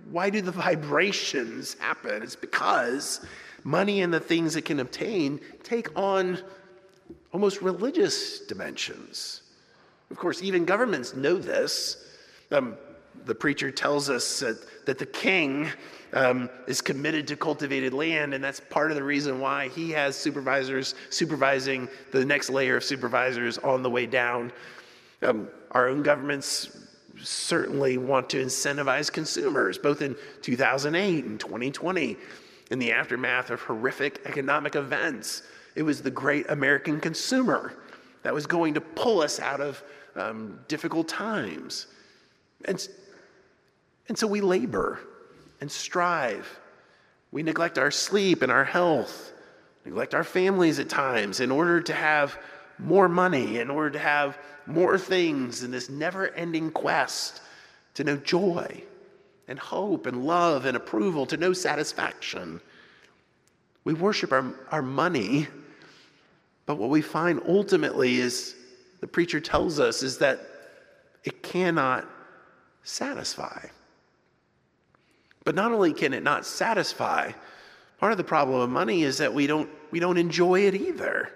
why 0.09 0.29
do 0.29 0.41
the 0.41 0.51
vibrations 0.67 1.75
happen? 1.75 2.21
It's 2.21 2.35
because 2.35 3.25
money 3.63 4.01
and 4.01 4.13
the 4.13 4.19
things 4.19 4.55
it 4.55 4.65
can 4.65 4.79
obtain 4.79 5.39
take 5.63 5.97
on 5.97 6.39
almost 7.31 7.61
religious 7.61 8.39
dimensions. 8.41 9.41
Of 10.09 10.17
course, 10.17 10.43
even 10.43 10.65
governments 10.65 11.15
know 11.15 11.37
this. 11.37 12.05
Um, 12.51 12.75
the 13.25 13.35
preacher 13.35 13.71
tells 13.71 14.09
us 14.09 14.39
that, 14.39 14.85
that 14.85 14.97
the 14.97 15.05
king 15.05 15.69
um, 16.13 16.49
is 16.67 16.81
committed 16.81 17.27
to 17.27 17.35
cultivated 17.35 17.93
land, 17.93 18.33
and 18.33 18.43
that's 18.43 18.59
part 18.59 18.91
of 18.91 18.95
the 18.97 19.03
reason 19.03 19.39
why 19.39 19.69
he 19.69 19.91
has 19.91 20.15
supervisors 20.15 20.95
supervising 21.09 21.87
the 22.11 22.25
next 22.25 22.49
layer 22.49 22.77
of 22.77 22.83
supervisors 22.83 23.57
on 23.59 23.83
the 23.83 23.89
way 23.89 24.05
down. 24.05 24.51
Um, 25.21 25.47
our 25.71 25.87
own 25.87 26.03
governments 26.03 26.77
certainly 27.21 27.97
want 27.97 28.29
to 28.31 28.43
incentivize 28.43 29.11
consumers, 29.11 29.77
both 29.77 30.01
in 30.01 30.15
2008 30.41 31.25
and 31.25 31.39
2020, 31.39 32.17
in 32.71 32.79
the 32.79 32.91
aftermath 32.91 33.49
of 33.49 33.61
horrific 33.61 34.21
economic 34.25 34.75
events. 34.75 35.43
It 35.75 35.83
was 35.83 36.01
the 36.01 36.11
great 36.11 36.49
American 36.49 36.99
consumer 36.99 37.73
that 38.23 38.33
was 38.33 38.45
going 38.45 38.73
to 38.73 38.81
pull 38.81 39.21
us 39.21 39.39
out 39.39 39.61
of 39.61 39.81
um, 40.15 40.59
difficult 40.67 41.07
times. 41.07 41.87
And, 42.65 42.87
and 44.07 44.17
so 44.17 44.27
we 44.27 44.41
labor 44.41 44.99
and 45.61 45.71
strive. 45.71 46.59
We 47.31 47.43
neglect 47.43 47.77
our 47.77 47.91
sleep 47.91 48.41
and 48.41 48.51
our 48.51 48.65
health, 48.65 49.31
neglect 49.85 50.13
our 50.13 50.23
families 50.23 50.79
at 50.79 50.89
times 50.89 51.39
in 51.39 51.51
order 51.51 51.81
to 51.81 51.93
have 51.93 52.37
more 52.77 53.07
money, 53.07 53.59
in 53.59 53.69
order 53.69 53.91
to 53.91 53.99
have 53.99 54.37
more 54.65 54.97
things 54.97 55.63
in 55.63 55.71
this 55.71 55.89
never 55.89 56.29
ending 56.29 56.71
quest 56.71 57.41
to 57.93 58.03
know 58.03 58.17
joy 58.17 58.83
and 59.47 59.59
hope 59.59 60.05
and 60.05 60.25
love 60.25 60.65
and 60.65 60.75
approval, 60.77 61.25
to 61.25 61.37
know 61.37 61.53
satisfaction. 61.53 62.59
We 63.83 63.93
worship 63.93 64.31
our, 64.31 64.53
our 64.71 64.81
money, 64.81 65.47
but 66.65 66.77
what 66.77 66.89
we 66.89 67.01
find 67.01 67.41
ultimately 67.47 68.15
is 68.15 68.55
the 68.99 69.07
preacher 69.07 69.39
tells 69.39 69.79
us 69.79 70.03
is 70.03 70.17
that 70.19 70.39
it 71.23 71.43
cannot 71.43 72.07
satisfy. 72.83 73.67
But 75.43 75.55
not 75.55 75.71
only 75.71 75.93
can 75.93 76.13
it 76.13 76.23
not 76.23 76.45
satisfy, 76.45 77.31
part 77.99 78.11
of 78.11 78.17
the 78.17 78.23
problem 78.23 78.61
of 78.61 78.69
money 78.69 79.03
is 79.03 79.17
that 79.17 79.33
we 79.33 79.47
don't, 79.47 79.69
we 79.91 79.99
don't 79.99 80.17
enjoy 80.17 80.61
it 80.61 80.75
either. 80.75 81.29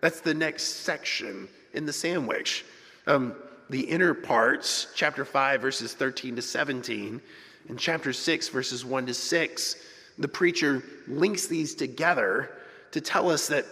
That's 0.00 0.20
the 0.20 0.34
next 0.34 0.64
section 0.84 1.48
in 1.74 1.86
the 1.86 1.92
sandwich. 1.92 2.64
Um, 3.06 3.34
the 3.68 3.80
inner 3.80 4.14
parts, 4.14 4.88
chapter 4.94 5.24
5, 5.24 5.60
verses 5.60 5.94
13 5.94 6.36
to 6.36 6.42
17, 6.42 7.20
and 7.68 7.78
chapter 7.78 8.12
6, 8.12 8.48
verses 8.48 8.84
1 8.84 9.06
to 9.06 9.14
6, 9.14 9.76
the 10.18 10.28
preacher 10.28 10.82
links 11.06 11.46
these 11.46 11.74
together 11.74 12.50
to 12.92 13.00
tell 13.00 13.30
us 13.30 13.46
that, 13.48 13.66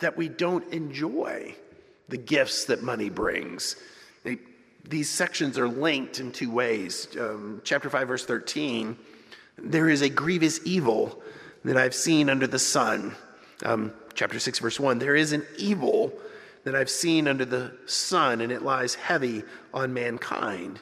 that 0.00 0.16
we 0.16 0.28
don't 0.28 0.66
enjoy 0.72 1.54
the 2.08 2.16
gifts 2.16 2.66
that 2.66 2.82
money 2.82 3.08
brings. 3.08 3.76
These 4.88 5.10
sections 5.10 5.58
are 5.58 5.68
linked 5.68 6.20
in 6.20 6.30
two 6.30 6.50
ways. 6.50 7.08
Um, 7.18 7.60
chapter 7.64 7.90
5, 7.90 8.08
verse 8.08 8.24
13 8.24 8.96
there 9.56 9.88
is 9.88 10.02
a 10.02 10.08
grievous 10.08 10.58
evil 10.64 11.22
that 11.64 11.76
I've 11.76 11.94
seen 11.94 12.28
under 12.28 12.46
the 12.46 12.58
sun. 12.58 13.14
Um, 13.64 13.92
chapter 14.14 14.38
6, 14.38 14.58
verse 14.58 14.80
1 14.80 14.98
there 14.98 15.14
is 15.14 15.32
an 15.32 15.44
evil 15.56 16.12
that 16.64 16.74
I've 16.74 16.90
seen 16.90 17.28
under 17.28 17.44
the 17.44 17.72
sun, 17.86 18.40
and 18.40 18.50
it 18.50 18.62
lies 18.62 18.94
heavy 18.94 19.42
on 19.72 19.92
mankind. 19.92 20.80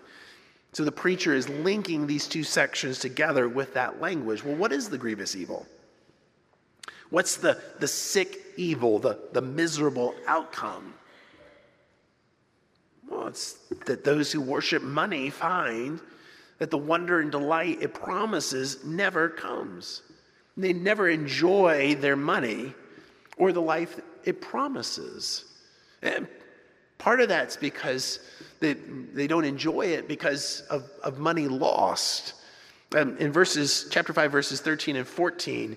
So 0.73 0.85
the 0.85 0.93
preacher 0.93 1.35
is 1.35 1.49
linking 1.49 2.07
these 2.07 2.27
two 2.27 2.45
sections 2.45 2.99
together 2.99 3.49
with 3.49 3.75
that 3.75 4.01
language. 4.01 4.43
Well, 4.45 4.55
what 4.55 4.73
is 4.73 4.89
the 4.89 4.97
grievous 4.97 5.37
evil? 5.37 5.67
What's 7.11 7.37
the, 7.37 7.61
the 7.79 7.89
sick 7.89 8.39
evil, 8.57 8.99
the, 8.99 9.19
the 9.33 9.43
miserable 9.43 10.15
outcome? 10.27 10.95
Well, 13.13 13.29
it's 13.29 13.55
that 13.87 14.05
those 14.05 14.33
who 14.33 14.41
worship 14.41 14.83
money 14.83 15.29
find 15.29 16.01
that 16.59 16.71
the 16.71 16.79
wonder 16.79 17.21
and 17.21 17.31
delight 17.31 17.79
it 17.83 17.93
promises 17.93 18.85
never 18.85 19.29
comes. 19.29 20.03
They 20.57 20.73
never 20.73 21.09
enjoy 21.09 21.97
their 21.97 22.17
money 22.17 22.75
or 23.37 23.53
the 23.53 23.61
life 23.61 24.01
it 24.25 24.41
promises. 24.41 25.45
And 26.03 26.27
part 26.99 27.21
of 27.21 27.29
that's 27.29 27.57
because 27.57 28.21
they, 28.61 28.75
they 28.75 29.27
don't 29.27 29.45
enjoy 29.45 29.87
it 29.87 30.09
because 30.09 30.63
of, 30.71 30.89
of 31.03 31.19
money 31.19 31.49
lost. 31.49 32.35
Um, 32.97 33.17
in 33.19 33.33
verses, 33.33 33.89
chapter 33.91 34.13
5, 34.13 34.31
verses 34.33 34.61
13 34.61 34.97
and 34.97 35.07
14, 35.07 35.77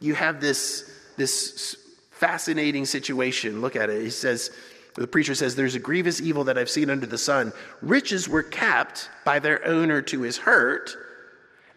you 0.00 0.14
have 0.14 0.40
this, 0.40 0.90
this 1.16 1.76
fascinating 2.10 2.84
situation. 2.84 3.60
Look 3.60 3.76
at 3.76 3.90
it. 3.90 4.02
He 4.02 4.10
says, 4.10 4.50
the 4.94 5.06
preacher 5.06 5.34
says, 5.34 5.56
There's 5.56 5.74
a 5.74 5.80
grievous 5.80 6.20
evil 6.20 6.44
that 6.44 6.56
I've 6.56 6.70
seen 6.70 6.90
under 6.90 7.06
the 7.06 7.18
sun. 7.18 7.52
Riches 7.82 8.28
were 8.28 8.42
kept 8.42 9.10
by 9.24 9.38
their 9.38 9.64
owner 9.66 10.00
to 10.02 10.22
his 10.22 10.38
hurt, 10.38 10.96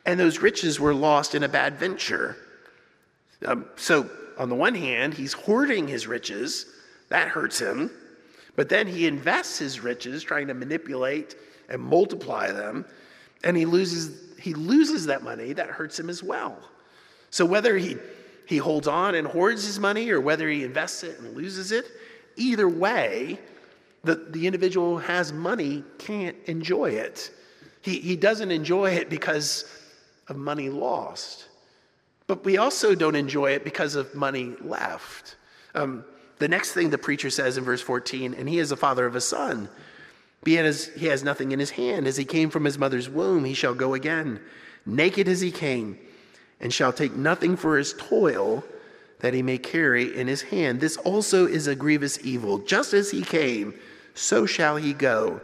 and 0.05 0.19
those 0.19 0.39
riches 0.39 0.79
were 0.79 0.93
lost 0.93 1.33
in 1.33 1.43
a 1.43 1.49
bad 1.49 1.77
venture. 1.77 2.37
Um, 3.45 3.65
so, 3.75 4.09
on 4.37 4.49
the 4.49 4.55
one 4.55 4.75
hand, 4.75 5.15
he's 5.15 5.33
hoarding 5.33 5.87
his 5.87 6.05
riches, 6.05 6.67
that 7.09 7.27
hurts 7.27 7.59
him. 7.59 7.89
But 8.55 8.69
then 8.69 8.87
he 8.87 9.07
invests 9.07 9.57
his 9.57 9.79
riches 9.79 10.23
trying 10.23 10.47
to 10.47 10.53
manipulate 10.53 11.35
and 11.69 11.81
multiply 11.81 12.51
them, 12.51 12.85
and 13.43 13.57
he 13.57 13.65
loses, 13.65 14.35
he 14.39 14.53
loses 14.53 15.07
that 15.07 15.23
money, 15.23 15.53
that 15.53 15.69
hurts 15.69 15.99
him 15.99 16.09
as 16.09 16.21
well. 16.21 16.57
So, 17.31 17.45
whether 17.45 17.77
he, 17.77 17.97
he 18.45 18.57
holds 18.57 18.87
on 18.87 19.15
and 19.15 19.27
hoards 19.27 19.65
his 19.65 19.79
money 19.79 20.09
or 20.11 20.21
whether 20.21 20.47
he 20.47 20.63
invests 20.63 21.03
it 21.03 21.19
and 21.19 21.35
loses 21.35 21.71
it, 21.71 21.85
Either 22.37 22.69
way, 22.69 23.39
the, 24.03 24.15
the 24.15 24.47
individual 24.47 24.97
who 24.97 25.05
has 25.05 25.33
money 25.33 25.83
can't 25.97 26.37
enjoy 26.45 26.91
it. 26.91 27.31
He, 27.81 27.99
he 27.99 28.15
doesn't 28.15 28.51
enjoy 28.51 28.91
it 28.91 29.09
because 29.09 29.65
of 30.27 30.37
money 30.37 30.69
lost. 30.69 31.47
But 32.27 32.45
we 32.45 32.57
also 32.57 32.95
don't 32.95 33.15
enjoy 33.15 33.51
it 33.51 33.63
because 33.63 33.95
of 33.95 34.13
money 34.13 34.55
left. 34.61 35.35
Um, 35.73 36.03
the 36.39 36.47
next 36.47 36.73
thing 36.73 36.89
the 36.89 36.97
preacher 36.97 37.29
says 37.29 37.57
in 37.57 37.63
verse 37.63 37.81
14, 37.81 38.33
and 38.33 38.47
he 38.47 38.59
is 38.59 38.69
the 38.69 38.77
father 38.77 39.05
of 39.05 39.15
a 39.15 39.21
son. 39.21 39.69
Being 40.43 40.65
as 40.65 40.87
he 40.95 41.07
has 41.07 41.23
nothing 41.23 41.51
in 41.51 41.59
his 41.59 41.71
hand, 41.71 42.07
as 42.07 42.17
he 42.17 42.25
came 42.25 42.49
from 42.49 42.65
his 42.65 42.77
mother's 42.77 43.09
womb, 43.09 43.45
he 43.45 43.53
shall 43.53 43.73
go 43.73 43.93
again, 43.93 44.39
naked 44.85 45.27
as 45.27 45.41
he 45.41 45.51
came, 45.51 45.97
and 46.59 46.73
shall 46.73 46.93
take 46.93 47.15
nothing 47.15 47.57
for 47.57 47.77
his 47.77 47.93
toil 47.93 48.63
that 49.19 49.33
he 49.33 49.41
may 49.41 49.57
carry 49.57 50.15
in 50.15 50.27
his 50.27 50.43
hand. 50.43 50.79
This 50.79 50.97
also 50.97 51.47
is 51.47 51.67
a 51.67 51.75
grievous 51.75 52.19
evil. 52.23 52.59
Just 52.59 52.93
as 52.93 53.11
he 53.11 53.21
came, 53.21 53.73
so 54.13 54.45
shall 54.45 54.75
he 54.77 54.93
go. 54.93 55.41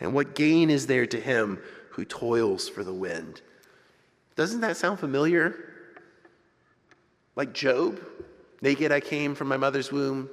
And 0.00 0.14
what 0.14 0.34
gain 0.34 0.70
is 0.70 0.86
there 0.86 1.06
to 1.06 1.20
him 1.20 1.58
who 1.90 2.04
toils 2.04 2.68
for 2.68 2.82
the 2.82 2.94
wind? 2.94 3.42
Doesn't 4.36 4.62
that 4.62 4.76
sound 4.76 4.98
familiar? 4.98 5.54
Like 7.36 7.52
Job? 7.52 8.00
Naked 8.62 8.92
I 8.92 9.00
came 9.00 9.34
from 9.34 9.48
my 9.48 9.56
mother's 9.56 9.90
womb, 9.90 10.28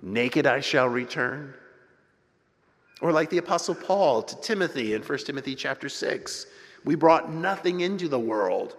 naked 0.00 0.46
I 0.46 0.60
shall 0.60 0.88
return. 0.88 1.54
Or 3.00 3.12
like 3.12 3.30
the 3.30 3.38
apostle 3.38 3.74
Paul 3.74 4.22
to 4.22 4.40
Timothy 4.40 4.94
in 4.94 5.02
1 5.02 5.18
Timothy 5.18 5.54
chapter 5.54 5.88
6, 5.88 6.46
we 6.84 6.94
brought 6.94 7.32
nothing 7.32 7.80
into 7.80 8.08
the 8.08 8.18
world 8.18 8.76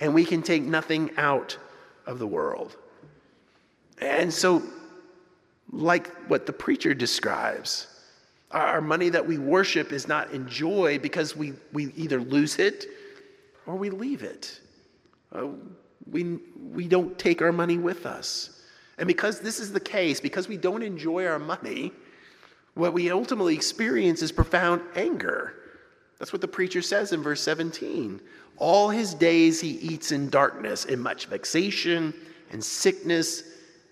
and 0.00 0.12
we 0.12 0.24
can 0.24 0.42
take 0.42 0.62
nothing 0.62 1.10
out 1.16 1.56
of 2.10 2.18
the 2.18 2.26
world. 2.26 2.76
And 4.00 4.32
so, 4.32 4.62
like 5.70 6.08
what 6.28 6.44
the 6.44 6.52
preacher 6.52 6.92
describes, 6.92 7.86
our 8.50 8.80
money 8.80 9.08
that 9.10 9.24
we 9.24 9.38
worship 9.38 9.92
is 9.92 10.08
not 10.08 10.32
enjoyed 10.32 11.02
because 11.02 11.36
we, 11.36 11.52
we 11.72 11.92
either 11.96 12.20
lose 12.20 12.58
it 12.58 12.86
or 13.66 13.76
we 13.76 13.90
leave 13.90 14.22
it. 14.22 14.60
Uh, 15.32 15.46
we, 16.10 16.38
we 16.72 16.88
don't 16.88 17.16
take 17.16 17.40
our 17.40 17.52
money 17.52 17.78
with 17.78 18.04
us. 18.04 18.62
And 18.98 19.06
because 19.06 19.40
this 19.40 19.60
is 19.60 19.72
the 19.72 19.80
case, 19.80 20.20
because 20.20 20.48
we 20.48 20.56
don't 20.56 20.82
enjoy 20.82 21.26
our 21.26 21.38
money, 21.38 21.92
what 22.74 22.92
we 22.92 23.10
ultimately 23.10 23.54
experience 23.54 24.20
is 24.20 24.32
profound 24.32 24.82
anger. 24.96 25.54
That's 26.18 26.32
what 26.32 26.42
the 26.42 26.48
preacher 26.48 26.82
says 26.82 27.12
in 27.12 27.22
verse 27.22 27.40
17. 27.40 28.20
All 28.60 28.90
his 28.90 29.14
days 29.14 29.58
he 29.60 29.70
eats 29.70 30.12
in 30.12 30.28
darkness, 30.28 30.84
in 30.84 31.00
much 31.00 31.26
vexation 31.26 32.14
and 32.52 32.62
sickness 32.62 33.42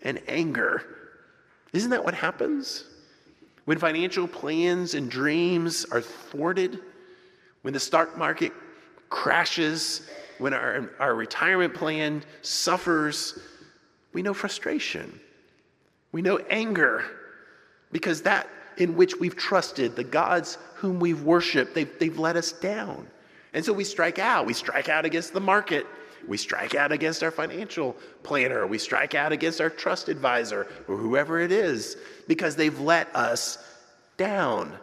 and 0.03 0.21
anger. 0.29 0.85
Isn't 1.73 1.91
that 1.91 2.05
what 2.05 2.15
happens? 2.15 2.85
When 3.65 3.79
financial 3.79 4.29
plans 4.29 4.95
and 4.95 5.11
dreams 5.11 5.87
are 5.91 6.03
thwarted, 6.03 6.81
when 7.63 7.73
the 7.73 7.81
stock 7.81 8.17
market 8.19 8.53
crashes, 9.09 10.09
when 10.37 10.53
our, 10.53 10.91
our 11.01 11.15
retirement 11.15 11.75
plan 11.75 12.23
suffers, 12.43 13.39
we 14.13 14.21
know 14.21 14.35
frustration. 14.35 15.19
We 16.13 16.21
know 16.21 16.39
anger 16.51 17.05
because 17.91 18.23
that 18.23 18.49
in 18.77 18.97
which 18.97 19.17
we've 19.17 19.37
trusted, 19.37 19.97
the 19.97 20.05
gods 20.05 20.59
whom 20.75 21.01
we've 21.01 21.23
worshiped, 21.23 21.75
they've, 21.75 21.99
they've 21.99 22.19
let 22.19 22.37
us 22.37 22.53
down. 22.53 23.07
And 23.59 23.65
so 23.65 23.73
we 23.73 23.83
strike 23.83 24.21
out. 24.21 24.47
We 24.47 24.53
strike 24.53 24.89
out 24.89 25.05
against 25.05 25.33
the 25.33 25.41
market. 25.41 25.85
We 26.29 26.37
strike 26.37 26.77
out 26.77 26.93
against 26.93 27.25
our 27.25 27.33
financial 27.33 27.97
planner. 28.23 28.65
We 28.69 28.79
strike 28.79 29.17
out 29.17 29.33
against 29.33 29.61
our 29.61 29.69
trust 29.69 30.09
advisor 30.09 30.69
or 30.87 30.97
whoever 30.97 31.41
it 31.41 31.51
is 31.51 31.97
because 32.29 32.55
they've 32.55 32.79
let 32.79 33.13
us 33.17 33.59
down. 34.17 34.79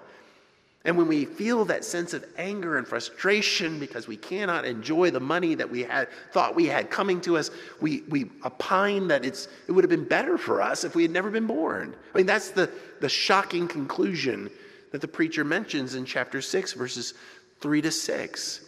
And 0.84 0.98
when 0.98 1.08
we 1.08 1.24
feel 1.24 1.64
that 1.64 1.86
sense 1.86 2.14
of 2.14 2.26
anger 2.38 2.78
and 2.78 2.86
frustration 2.86 3.80
because 3.80 4.10
we 4.10 4.18
cannot 4.18 4.66
enjoy 4.66 5.10
the 5.10 5.22
money 5.22 5.56
that 5.56 5.72
we 5.72 5.84
had 5.84 6.10
thought 6.34 6.54
we 6.54 6.66
had 6.66 6.92
coming 6.92 7.22
to 7.22 7.38
us, 7.38 7.52
we, 7.80 8.02
we 8.10 8.30
opine 8.44 9.08
that 9.08 9.24
it's, 9.24 9.48
it 9.70 9.72
would 9.72 9.86
have 9.86 9.90
been 9.90 10.04
better 10.04 10.38
for 10.38 10.62
us 10.62 10.84
if 10.84 10.96
we 10.96 11.02
had 11.02 11.12
never 11.12 11.32
been 11.32 11.48
born. 11.48 11.96
I 12.14 12.18
mean, 12.18 12.28
that's 12.28 12.50
the, 12.50 12.70
the 13.00 13.08
shocking 13.08 13.70
conclusion 13.70 14.50
that 14.92 15.00
the 15.00 15.08
preacher 15.08 15.46
mentions 15.46 15.96
in 15.96 16.04
chapter 16.04 16.42
6, 16.42 16.74
verses 16.74 17.14
3 17.62 17.82
to 17.82 17.92
6. 17.92 18.65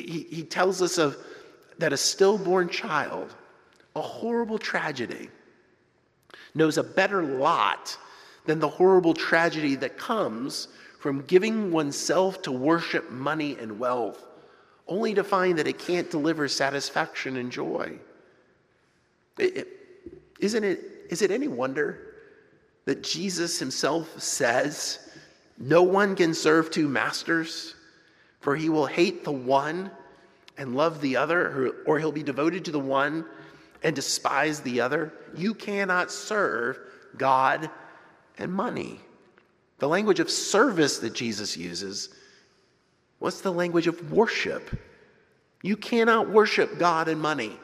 He, 0.00 0.26
he, 0.30 0.42
tells 0.42 0.82
us 0.82 0.98
of 0.98 1.16
that 1.78 1.92
a 1.92 1.96
stillborn 1.96 2.68
child, 2.68 3.34
a 3.94 4.00
horrible 4.00 4.58
tragedy, 4.58 5.28
knows 6.54 6.78
a 6.78 6.82
better 6.82 7.22
lot 7.22 7.96
than 8.46 8.58
the 8.58 8.68
horrible 8.68 9.14
tragedy 9.14 9.74
that 9.76 9.96
comes 9.96 10.68
from 10.98 11.22
giving 11.22 11.70
oneself 11.70 12.42
to 12.42 12.52
worship 12.52 13.10
money 13.10 13.56
and 13.60 13.78
wealth, 13.78 14.24
only 14.88 15.14
to 15.14 15.24
find 15.24 15.58
that 15.58 15.66
it 15.66 15.78
can't 15.78 16.10
deliver 16.10 16.48
satisfaction 16.48 17.36
and 17.36 17.50
joy. 17.50 17.98
It, 19.38 19.56
it, 19.56 19.68
isn't 20.40 20.64
it, 20.64 20.80
is 21.10 21.22
it 21.22 21.30
any 21.30 21.48
wonder 21.48 22.14
that 22.84 23.02
Jesus 23.02 23.58
himself 23.58 24.20
says, 24.20 24.98
No 25.58 25.82
one 25.82 26.16
can 26.16 26.34
serve 26.34 26.70
two 26.70 26.88
masters? 26.88 27.74
For 28.44 28.54
he 28.54 28.68
will 28.68 28.84
hate 28.84 29.24
the 29.24 29.32
one 29.32 29.90
and 30.58 30.76
love 30.76 31.00
the 31.00 31.16
other, 31.16 31.72
or 31.86 31.98
he'll 31.98 32.12
be 32.12 32.22
devoted 32.22 32.66
to 32.66 32.72
the 32.72 32.78
one 32.78 33.24
and 33.82 33.96
despise 33.96 34.60
the 34.60 34.82
other. 34.82 35.14
You 35.34 35.54
cannot 35.54 36.10
serve 36.10 36.78
God 37.16 37.70
and 38.36 38.52
money. 38.52 39.00
The 39.78 39.88
language 39.88 40.20
of 40.20 40.30
service 40.30 40.98
that 40.98 41.14
Jesus 41.14 41.56
uses, 41.56 42.10
what's 43.18 43.40
the 43.40 43.50
language 43.50 43.86
of 43.86 44.12
worship? 44.12 44.78
You 45.62 45.78
cannot 45.78 46.28
worship 46.28 46.78
God 46.78 47.08
and 47.08 47.22
money. 47.22 47.56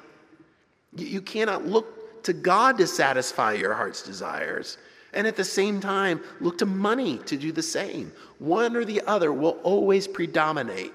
You 0.97 1.21
cannot 1.21 1.67
look 1.67 2.23
to 2.23 2.33
God 2.33 2.79
to 2.79 2.87
satisfy 2.87 3.53
your 3.53 3.75
heart's 3.75 4.03
desires. 4.03 4.79
And 5.13 5.27
at 5.27 5.37
the 5.37 5.45
same 5.45 5.81
time, 5.81 6.21
look 6.41 6.59
to 6.59 6.67
money 6.67 7.19
to 7.27 7.37
do 7.37 7.53
the 7.53 7.63
same. 7.63 8.13
One 8.39 8.77
or 8.77 8.85
the 8.85 9.03
other 9.07 9.33
will 9.33 9.59
always 9.63 10.07
predominate. 10.07 10.93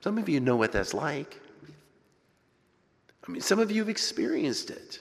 Some 0.00 0.18
of 0.18 0.28
you 0.28 0.40
know 0.40 0.56
what 0.56 0.72
that's 0.72 0.92
like. 0.92 1.40
I 3.26 3.30
mean, 3.30 3.40
some 3.40 3.58
of 3.58 3.70
you 3.70 3.80
have 3.80 3.88
experienced 3.88 4.70
it. 4.70 5.00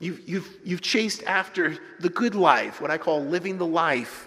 You've, 0.00 0.28
you've, 0.28 0.48
you've 0.64 0.80
chased 0.80 1.22
after 1.24 1.76
the 2.00 2.08
good 2.08 2.34
life, 2.34 2.80
what 2.80 2.90
I 2.90 2.98
call 2.98 3.24
living 3.24 3.58
the 3.58 3.66
life. 3.66 4.26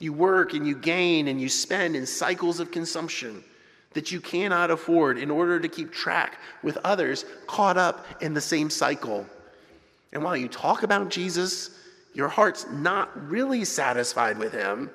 You 0.00 0.12
work 0.12 0.52
and 0.52 0.66
you 0.66 0.74
gain 0.74 1.28
and 1.28 1.40
you 1.40 1.48
spend 1.48 1.94
in 1.94 2.06
cycles 2.06 2.58
of 2.58 2.72
consumption 2.72 3.44
that 3.92 4.10
you 4.10 4.20
cannot 4.20 4.70
afford 4.72 5.18
in 5.18 5.30
order 5.30 5.60
to 5.60 5.68
keep 5.68 5.92
track 5.92 6.38
with 6.64 6.76
others 6.78 7.24
caught 7.46 7.76
up 7.76 8.04
in 8.20 8.34
the 8.34 8.40
same 8.40 8.68
cycle. 8.68 9.24
And 10.12 10.22
while 10.22 10.36
you 10.36 10.48
talk 10.48 10.82
about 10.82 11.10
Jesus, 11.10 11.70
your 12.14 12.28
heart's 12.28 12.66
not 12.70 13.30
really 13.30 13.64
satisfied 13.64 14.38
with 14.38 14.52
him 14.52 14.90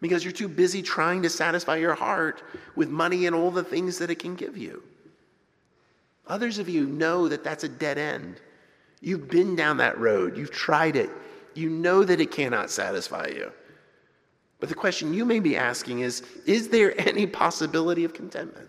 because 0.00 0.22
you're 0.22 0.32
too 0.32 0.48
busy 0.48 0.82
trying 0.82 1.22
to 1.22 1.30
satisfy 1.30 1.76
your 1.76 1.94
heart 1.94 2.42
with 2.76 2.88
money 2.88 3.26
and 3.26 3.34
all 3.34 3.50
the 3.50 3.64
things 3.64 3.98
that 3.98 4.10
it 4.10 4.18
can 4.18 4.34
give 4.34 4.56
you. 4.56 4.82
Others 6.26 6.58
of 6.58 6.68
you 6.68 6.86
know 6.86 7.28
that 7.28 7.44
that's 7.44 7.64
a 7.64 7.68
dead 7.68 7.98
end. 7.98 8.40
You've 9.00 9.28
been 9.28 9.56
down 9.56 9.78
that 9.78 9.98
road, 9.98 10.36
you've 10.36 10.50
tried 10.50 10.96
it, 10.96 11.10
you 11.54 11.68
know 11.68 12.04
that 12.04 12.20
it 12.20 12.30
cannot 12.30 12.70
satisfy 12.70 13.26
you. 13.26 13.52
But 14.60 14.68
the 14.68 14.74
question 14.74 15.12
you 15.12 15.24
may 15.24 15.40
be 15.40 15.56
asking 15.56 16.00
is 16.00 16.22
Is 16.46 16.68
there 16.68 16.98
any 17.08 17.26
possibility 17.26 18.04
of 18.04 18.14
contentment? 18.14 18.68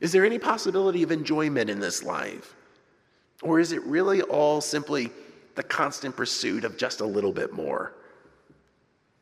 Is 0.00 0.12
there 0.12 0.24
any 0.24 0.38
possibility 0.38 1.02
of 1.02 1.10
enjoyment 1.10 1.68
in 1.68 1.80
this 1.80 2.04
life? 2.04 2.54
Or 3.42 3.60
is 3.60 3.72
it 3.72 3.82
really 3.84 4.22
all 4.22 4.60
simply 4.60 5.10
the 5.54 5.62
constant 5.62 6.16
pursuit 6.16 6.64
of 6.64 6.76
just 6.76 7.00
a 7.00 7.06
little 7.06 7.32
bit 7.32 7.52
more? 7.52 7.92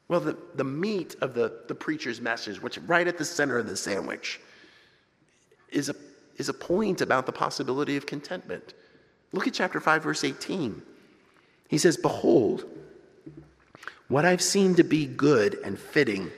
Well, 0.09 0.21
the, 0.21 0.37
the 0.55 0.65
meat 0.65 1.17
of 1.21 1.35
the, 1.35 1.53
the 1.67 1.75
preacher's 1.75 2.21
message, 2.21 2.63
which 2.63 2.79
right 2.87 3.07
at 3.07 3.19
the 3.19 3.25
center 3.25 3.59
of 3.59 3.67
the 3.67 3.77
sandwich, 3.77 4.41
is 5.71 5.89
a, 5.89 5.97
is 6.37 6.49
a 6.49 6.55
point 6.55 7.01
about 7.01 7.27
the 7.27 7.33
possibility 7.33 7.97
of 7.97 8.07
contentment. 8.07 8.75
Look 9.33 9.47
at 9.47 9.55
chapter 9.55 9.81
5, 9.81 10.03
verse 10.03 10.25
18. 10.25 10.81
He 11.69 11.79
says, 11.79 11.97
Behold, 11.97 12.65
what 14.09 14.25
I've 14.25 14.43
seen 14.43 14.77
to 14.77 14.85
be 14.85 15.07
good 15.07 15.59
and 15.65 15.79
fitting 15.79 16.31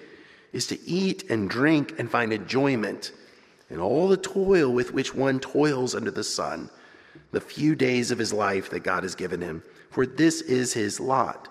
is 0.53 0.67
to 0.69 0.81
eat 0.88 1.31
and 1.31 1.51
drink 1.51 1.99
and 1.99 2.11
find 2.11 2.33
enjoyment 2.33 3.12
in 3.69 3.79
all 3.79 4.09
the 4.09 4.17
toil 4.17 4.73
with 4.73 4.95
which 4.95 5.14
one 5.14 5.38
toils 5.38 5.95
under 5.95 6.11
the 6.11 6.25
sun 6.25 6.71
the 7.31 7.41
few 7.41 7.75
days 7.75 8.11
of 8.11 8.19
his 8.19 8.33
life 8.33 8.71
that 8.71 8.81
God 8.81 9.03
has 9.03 9.14
given 9.14 9.41
him, 9.41 9.62
for 9.91 10.07
this 10.07 10.41
is 10.43 10.73
his 10.73 10.99
lot. 11.01 11.49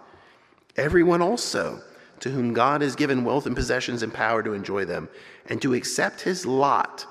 Everyone 0.75 1.21
also 1.21 1.81
to 2.19 2.29
whom 2.29 2.53
God 2.53 2.81
has 2.81 2.95
given 2.95 3.23
wealth 3.23 3.45
and 3.45 3.55
possessions 3.55 4.01
and 4.01 4.13
power 4.13 4.41
to 4.43 4.53
enjoy 4.53 4.85
them, 4.85 5.09
and 5.49 5.61
to 5.61 5.73
accept 5.73 6.21
his 6.21 6.45
lot 6.45 7.05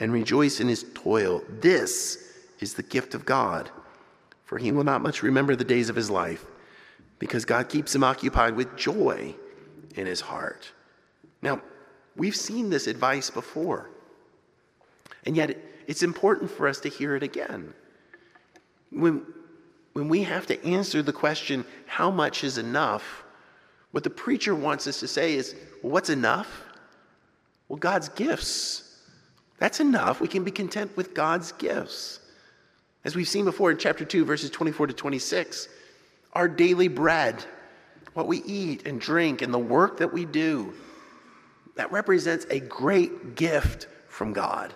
and 0.00 0.12
rejoice 0.12 0.60
in 0.60 0.68
his 0.68 0.84
toil, 0.94 1.42
this 1.48 2.32
is 2.60 2.74
the 2.74 2.82
gift 2.82 3.14
of 3.14 3.26
God. 3.26 3.70
For 4.44 4.58
he 4.58 4.72
will 4.72 4.84
not 4.84 5.02
much 5.02 5.22
remember 5.22 5.56
the 5.56 5.64
days 5.64 5.88
of 5.88 5.96
his 5.96 6.10
life, 6.10 6.46
because 7.18 7.44
God 7.44 7.68
keeps 7.68 7.94
him 7.94 8.04
occupied 8.04 8.56
with 8.56 8.76
joy 8.76 9.34
in 9.94 10.06
his 10.06 10.20
heart. 10.20 10.70
Now, 11.42 11.60
we've 12.14 12.36
seen 12.36 12.70
this 12.70 12.86
advice 12.86 13.30
before, 13.30 13.90
and 15.24 15.36
yet 15.36 15.56
it's 15.86 16.02
important 16.02 16.50
for 16.50 16.68
us 16.68 16.80
to 16.80 16.88
hear 16.88 17.14
it 17.14 17.22
again 17.22 17.74
when, 18.96 19.26
when 19.92 20.08
we 20.08 20.22
have 20.22 20.46
to 20.46 20.64
answer 20.64 21.02
the 21.02 21.12
question, 21.12 21.64
how 21.86 22.10
much 22.10 22.44
is 22.44 22.58
enough? 22.58 23.24
What 23.92 24.04
the 24.04 24.10
preacher 24.10 24.54
wants 24.54 24.86
us 24.86 25.00
to 25.00 25.08
say 25.08 25.34
is, 25.34 25.54
well, 25.82 25.92
what's 25.92 26.10
enough? 26.10 26.64
Well, 27.68 27.78
God's 27.78 28.08
gifts. 28.10 28.98
That's 29.58 29.80
enough. 29.80 30.20
We 30.20 30.28
can 30.28 30.44
be 30.44 30.50
content 30.50 30.96
with 30.96 31.14
God's 31.14 31.52
gifts. 31.52 32.20
As 33.04 33.14
we've 33.14 33.28
seen 33.28 33.44
before 33.44 33.70
in 33.70 33.78
chapter 33.78 34.04
2, 34.04 34.24
verses 34.24 34.50
24 34.50 34.88
to 34.88 34.92
26, 34.92 35.68
our 36.32 36.48
daily 36.48 36.88
bread, 36.88 37.44
what 38.14 38.26
we 38.26 38.42
eat 38.42 38.86
and 38.86 39.00
drink, 39.00 39.42
and 39.42 39.52
the 39.52 39.58
work 39.58 39.98
that 39.98 40.12
we 40.12 40.24
do, 40.24 40.74
that 41.76 41.92
represents 41.92 42.46
a 42.50 42.60
great 42.60 43.36
gift 43.36 43.86
from 44.08 44.32
God. 44.32 44.74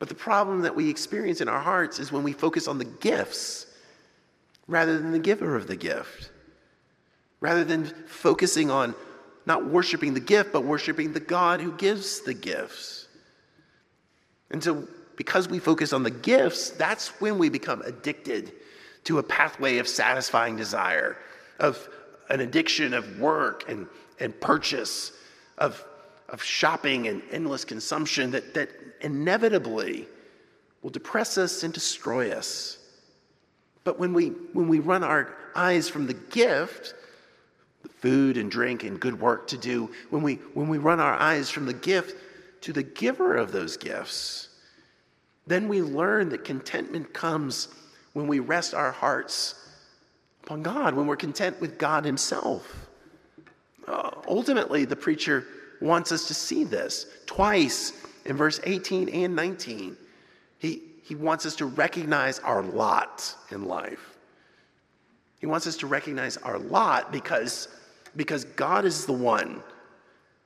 But 0.00 0.08
the 0.08 0.14
problem 0.14 0.62
that 0.62 0.74
we 0.74 0.88
experience 0.88 1.40
in 1.40 1.48
our 1.48 1.60
hearts 1.60 2.00
is 2.00 2.10
when 2.10 2.24
we 2.24 2.32
focus 2.32 2.66
on 2.66 2.78
the 2.78 2.84
gifts 2.84 3.66
rather 4.66 4.98
than 4.98 5.12
the 5.12 5.18
giver 5.18 5.54
of 5.54 5.68
the 5.68 5.76
gift. 5.76 6.30
Rather 7.38 7.64
than 7.64 7.84
focusing 7.84 8.70
on 8.70 8.94
not 9.46 9.66
worshiping 9.66 10.14
the 10.14 10.20
gift, 10.20 10.52
but 10.52 10.64
worshiping 10.64 11.12
the 11.12 11.20
God 11.20 11.60
who 11.60 11.72
gives 11.72 12.20
the 12.20 12.34
gifts. 12.34 13.08
And 14.50 14.64
so, 14.64 14.88
because 15.16 15.48
we 15.48 15.58
focus 15.58 15.92
on 15.92 16.02
the 16.02 16.10
gifts, 16.10 16.70
that's 16.70 17.08
when 17.20 17.38
we 17.38 17.50
become 17.50 17.82
addicted 17.82 18.52
to 19.04 19.18
a 19.18 19.22
pathway 19.22 19.78
of 19.78 19.86
satisfying 19.86 20.56
desire, 20.56 21.18
of 21.58 21.88
an 22.30 22.40
addiction 22.40 22.94
of 22.94 23.18
work 23.18 23.68
and, 23.68 23.86
and 24.18 24.38
purchase, 24.40 25.12
of, 25.58 25.84
of 26.30 26.42
shopping 26.42 27.08
and 27.08 27.22
endless 27.30 27.64
consumption 27.64 28.30
that, 28.30 28.54
that 28.54 28.70
inevitably 29.00 30.06
will 30.82 30.90
depress 30.90 31.36
us 31.36 31.62
and 31.62 31.74
destroy 31.74 32.30
us. 32.30 32.78
But 33.84 33.98
when 33.98 34.12
we, 34.12 34.28
when 34.52 34.68
we 34.68 34.78
run 34.78 35.02
our 35.02 35.34
eyes 35.54 35.88
from 35.88 36.06
the 36.06 36.14
gift, 36.14 36.94
the 37.82 37.88
food 37.88 38.36
and 38.36 38.50
drink 38.50 38.84
and 38.84 39.00
good 39.00 39.20
work 39.20 39.48
to 39.48 39.58
do, 39.58 39.90
when 40.10 40.22
we, 40.22 40.36
when 40.54 40.68
we 40.68 40.78
run 40.78 41.00
our 41.00 41.14
eyes 41.14 41.50
from 41.50 41.66
the 41.66 41.74
gift 41.74 42.16
to 42.62 42.72
the 42.72 42.82
giver 42.82 43.36
of 43.36 43.52
those 43.52 43.76
gifts, 43.76 44.48
then 45.46 45.66
we 45.68 45.82
learn 45.82 46.28
that 46.28 46.44
contentment 46.44 47.12
comes 47.12 47.68
when 48.12 48.26
we 48.26 48.38
rest 48.38 48.74
our 48.74 48.92
hearts 48.92 49.54
upon 50.44 50.62
God, 50.62 50.94
when 50.94 51.06
we're 51.06 51.16
content 51.16 51.60
with 51.60 51.78
God 51.78 52.04
Himself. 52.04 52.88
Uh, 53.88 54.10
ultimately, 54.28 54.84
the 54.84 54.96
preacher 54.96 55.46
wants 55.80 56.12
us 56.12 56.26
to 56.28 56.34
see 56.34 56.64
this. 56.64 57.06
Twice 57.26 57.92
in 58.24 58.36
verse 58.36 58.60
18 58.64 59.08
and 59.08 59.34
19, 59.34 59.96
he, 60.58 60.82
he 61.02 61.14
wants 61.14 61.46
us 61.46 61.56
to 61.56 61.66
recognize 61.66 62.38
our 62.40 62.62
lot 62.62 63.34
in 63.50 63.64
life. 63.64 64.16
He 65.40 65.46
wants 65.46 65.66
us 65.66 65.76
to 65.78 65.86
recognize 65.86 66.36
our 66.36 66.58
lot 66.58 67.12
because, 67.12 67.68
because 68.14 68.44
God 68.44 68.84
is 68.84 69.06
the 69.06 69.12
one 69.12 69.62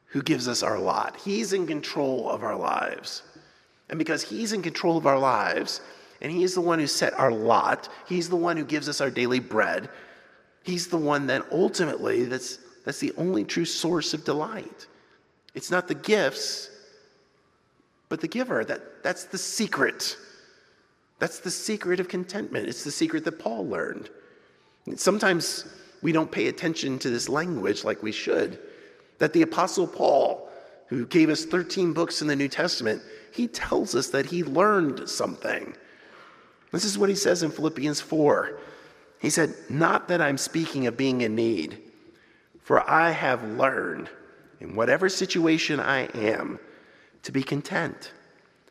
who 0.06 0.22
gives 0.22 0.46
us 0.46 0.62
our 0.62 0.78
lot. 0.78 1.16
He's 1.24 1.52
in 1.52 1.66
control 1.66 2.30
of 2.30 2.44
our 2.44 2.56
lives. 2.56 3.22
And 3.88 3.98
because 3.98 4.22
He's 4.22 4.52
in 4.52 4.62
control 4.62 4.96
of 4.96 5.06
our 5.06 5.18
lives, 5.18 5.80
and 6.20 6.30
He 6.30 6.44
is 6.44 6.54
the 6.54 6.60
one 6.60 6.78
who 6.78 6.86
set 6.86 7.12
our 7.14 7.32
lot, 7.32 7.88
He's 8.08 8.28
the 8.28 8.36
one 8.36 8.56
who 8.56 8.64
gives 8.64 8.88
us 8.88 9.00
our 9.00 9.10
daily 9.10 9.40
bread, 9.40 9.88
He's 10.62 10.86
the 10.86 10.96
one 10.96 11.26
that 11.26 11.44
ultimately, 11.52 12.24
that's, 12.24 12.58
that's 12.84 13.00
the 13.00 13.12
only 13.16 13.44
true 13.44 13.64
source 13.64 14.14
of 14.14 14.24
delight. 14.24 14.86
It's 15.54 15.70
not 15.70 15.88
the 15.88 15.94
gifts, 15.94 16.70
but 18.08 18.20
the 18.20 18.28
giver. 18.28 18.64
That, 18.64 19.02
that's 19.02 19.24
the 19.24 19.38
secret. 19.38 20.16
That's 21.18 21.38
the 21.38 21.50
secret 21.50 22.00
of 22.00 22.08
contentment. 22.08 22.68
It's 22.68 22.84
the 22.84 22.90
secret 22.90 23.24
that 23.24 23.38
Paul 23.38 23.66
learned. 23.66 24.10
Sometimes 24.96 25.66
we 26.02 26.12
don't 26.12 26.30
pay 26.30 26.48
attention 26.48 26.98
to 27.00 27.10
this 27.10 27.28
language 27.28 27.84
like 27.84 28.02
we 28.02 28.12
should. 28.12 28.58
That 29.18 29.32
the 29.32 29.42
Apostle 29.42 29.86
Paul, 29.86 30.48
who 30.88 31.06
gave 31.06 31.30
us 31.30 31.44
13 31.44 31.92
books 31.92 32.20
in 32.20 32.28
the 32.28 32.36
New 32.36 32.48
Testament, 32.48 33.00
he 33.32 33.48
tells 33.48 33.94
us 33.94 34.08
that 34.08 34.26
he 34.26 34.44
learned 34.44 35.08
something. 35.08 35.74
This 36.72 36.84
is 36.84 36.98
what 36.98 37.08
he 37.08 37.14
says 37.14 37.42
in 37.42 37.52
Philippians 37.52 38.00
4. 38.00 38.58
He 39.20 39.30
said, 39.30 39.54
Not 39.70 40.08
that 40.08 40.20
I'm 40.20 40.36
speaking 40.36 40.86
of 40.86 40.96
being 40.96 41.20
in 41.22 41.34
need, 41.34 41.78
for 42.60 42.88
I 42.88 43.10
have 43.10 43.42
learned 43.44 44.10
in 44.64 44.74
whatever 44.74 45.11
situation 45.11 45.79
I 45.79 46.07
am 46.14 46.59
to 47.22 47.31
be 47.31 47.42
content. 47.42 48.12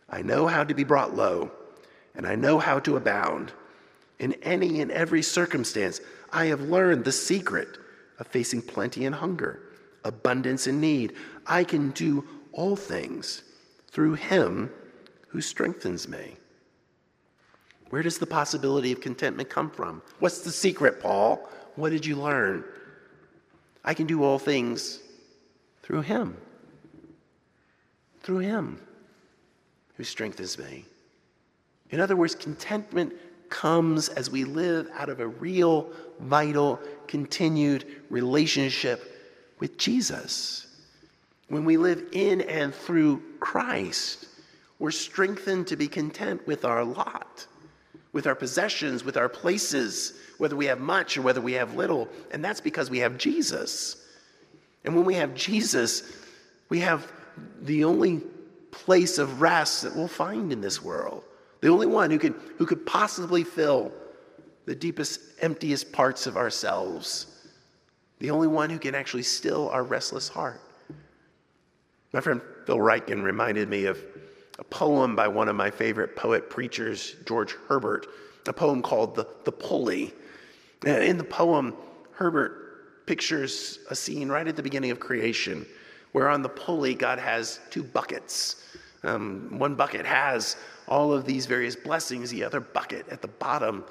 I 0.10 0.24
know 0.24 0.48
how 0.48 0.64
to 0.64 0.74
be 0.74 0.84
brought 0.84 1.16
low, 1.16 1.52
and 2.16 2.26
I 2.26 2.36
know 2.36 2.58
how 2.58 2.80
to 2.80 2.98
abound. 2.98 3.52
In 4.18 4.34
any 4.42 4.82
and 4.82 4.92
every 4.92 5.22
circumstance, 5.22 6.02
I 6.32 6.46
have 6.46 6.62
learned 6.62 7.06
the 7.06 7.12
secret 7.12 7.78
of 8.18 8.26
facing 8.26 8.64
plenty 8.64 9.06
and 9.06 9.14
hunger, 9.14 9.62
abundance 10.04 10.66
and 10.66 10.82
need. 10.82 11.14
I 11.46 11.64
can 11.64 11.92
do 11.92 12.26
all 12.52 12.76
things 12.76 13.44
through 13.92 14.16
Him 14.16 14.72
who 15.28 15.42
strengthens 15.42 16.08
me. 16.08 16.38
Where 17.92 18.02
does 18.02 18.18
the 18.18 18.26
possibility 18.26 18.92
of 18.92 19.00
contentment 19.00 19.50
come 19.50 19.70
from? 19.70 20.02
What's 20.18 20.40
the 20.40 20.52
secret, 20.52 21.00
Paul? 21.00 21.48
What 21.76 21.92
did 21.92 22.04
you 22.04 22.16
learn? 22.16 22.64
I 23.86 23.94
can 23.94 24.08
do 24.08 24.24
all 24.24 24.40
things 24.40 25.00
through 25.84 26.02
Him 26.02 26.38
through 28.24 28.39
Him 28.39 28.80
who 29.96 30.04
strengthens 30.04 30.58
me. 30.58 30.86
In 31.91 32.00
other 32.00 32.15
words, 32.15 32.34
contentment 32.34 33.13
comes 33.50 34.10
as 34.10 34.32
we 34.32 34.46
live 34.46 34.89
out 34.96 35.10
of 35.10 35.19
a 35.19 35.28
real, 35.28 35.91
vital, 36.22 36.80
continued 37.08 37.86
relationship 38.10 39.54
with 39.60 39.78
Jesus. 39.78 40.65
When 41.50 41.65
we 41.65 41.78
live 41.78 42.04
in 42.13 42.41
and 42.41 42.74
through 42.74 43.22
Christ, 43.39 44.26
we're 44.80 44.89
strengthened 44.89 45.67
to 45.67 45.76
be 45.76 45.88
content 45.88 46.48
with 46.48 46.65
our 46.65 46.84
lot, 46.84 47.46
with 48.12 48.26
our 48.26 48.34
possessions, 48.34 49.04
with 49.04 49.17
our 49.17 49.30
places, 49.30 50.13
whether 50.39 50.56
we 50.56 50.65
have 50.65 50.80
much 50.80 51.17
or 51.17 51.22
whether 51.22 51.41
we 51.41 51.54
have 51.54 51.76
little. 51.76 52.08
And 52.32 52.43
that's 52.43 52.62
because 52.62 52.89
we 52.89 53.00
have 53.00 53.19
Jesus. 53.19 54.03
And 54.86 54.96
when 54.96 55.06
we 55.06 55.15
have 55.15 55.34
Jesus, 55.34 56.04
we 56.69 56.80
have 56.80 57.12
the 57.62 57.84
only 57.84 58.22
place 58.72 59.17
of 59.17 59.41
rest 59.41 59.84
that 59.84 59.96
we'll 59.96 60.08
find 60.08 60.52
in 60.52 60.62
this 60.62 60.82
world. 60.82 61.24
The 61.62 61.69
only 61.69 61.88
one 61.88 62.12
who 62.12 62.19
could, 62.19 62.36
who 62.58 62.65
could 62.65 62.86
possibly 62.86 63.43
fill 63.43 63.91
the 64.65 64.76
deepest, 64.76 65.22
emptiest 65.41 65.91
parts 65.91 66.28
of 66.28 66.38
ourselves. 66.38 67.28
The 68.19 68.32
only 68.32 68.48
one 68.48 68.69
who 68.69 68.80
can 68.80 68.96
actually 68.96 69.24
still 69.24 69.69
our 69.69 69.84
restless 69.84 70.28
heart. 70.28 70.62
My 72.12 72.22
friend 72.22 72.41
Phil 72.65 72.78
Ryken 72.78 73.24
reminded 73.24 73.69
me 73.69 73.86
of 73.86 74.04
a 74.60 74.63
poem 74.63 75.15
by 75.15 75.28
one 75.28 75.50
of 75.50 75.56
my 75.56 75.72
favorite 75.72 76.15
poet 76.15 76.50
preachers, 76.50 77.15
George 77.26 77.56
Herbert, 77.67 78.08
a 78.48 78.54
poem 78.54 78.82
called 78.82 79.15
The, 79.15 79.28
the 79.46 79.52
Pulley. 79.52 80.13
In 80.86 81.17
the 81.17 81.24
poem, 81.24 81.76
Herbert 82.12 82.62
pictures 83.06 83.80
a 83.89 83.96
scene 83.96 84.30
right 84.30 84.48
at 84.48 84.56
the 84.56 84.63
beginning 84.63 84.92
of 84.92 85.00
creation 85.00 85.66
where 86.13 86.30
on 86.30 86.42
the 86.42 86.50
pulley, 86.50 86.94
God 86.96 87.20
has 87.20 87.60
two 87.70 87.84
buckets. 87.84 88.63
Um, 89.04 89.60
one 89.60 89.76
bucket 89.76 90.06
has 90.06 90.56
all 90.88 91.12
of 91.12 91.26
these 91.26 91.46
various 91.46 91.76
blessings, 91.76 92.30
the 92.30 92.44
other 92.44 92.60
bucket 92.60 93.08
at 93.10 93.22
the 93.22 93.28
bottom 93.28 93.84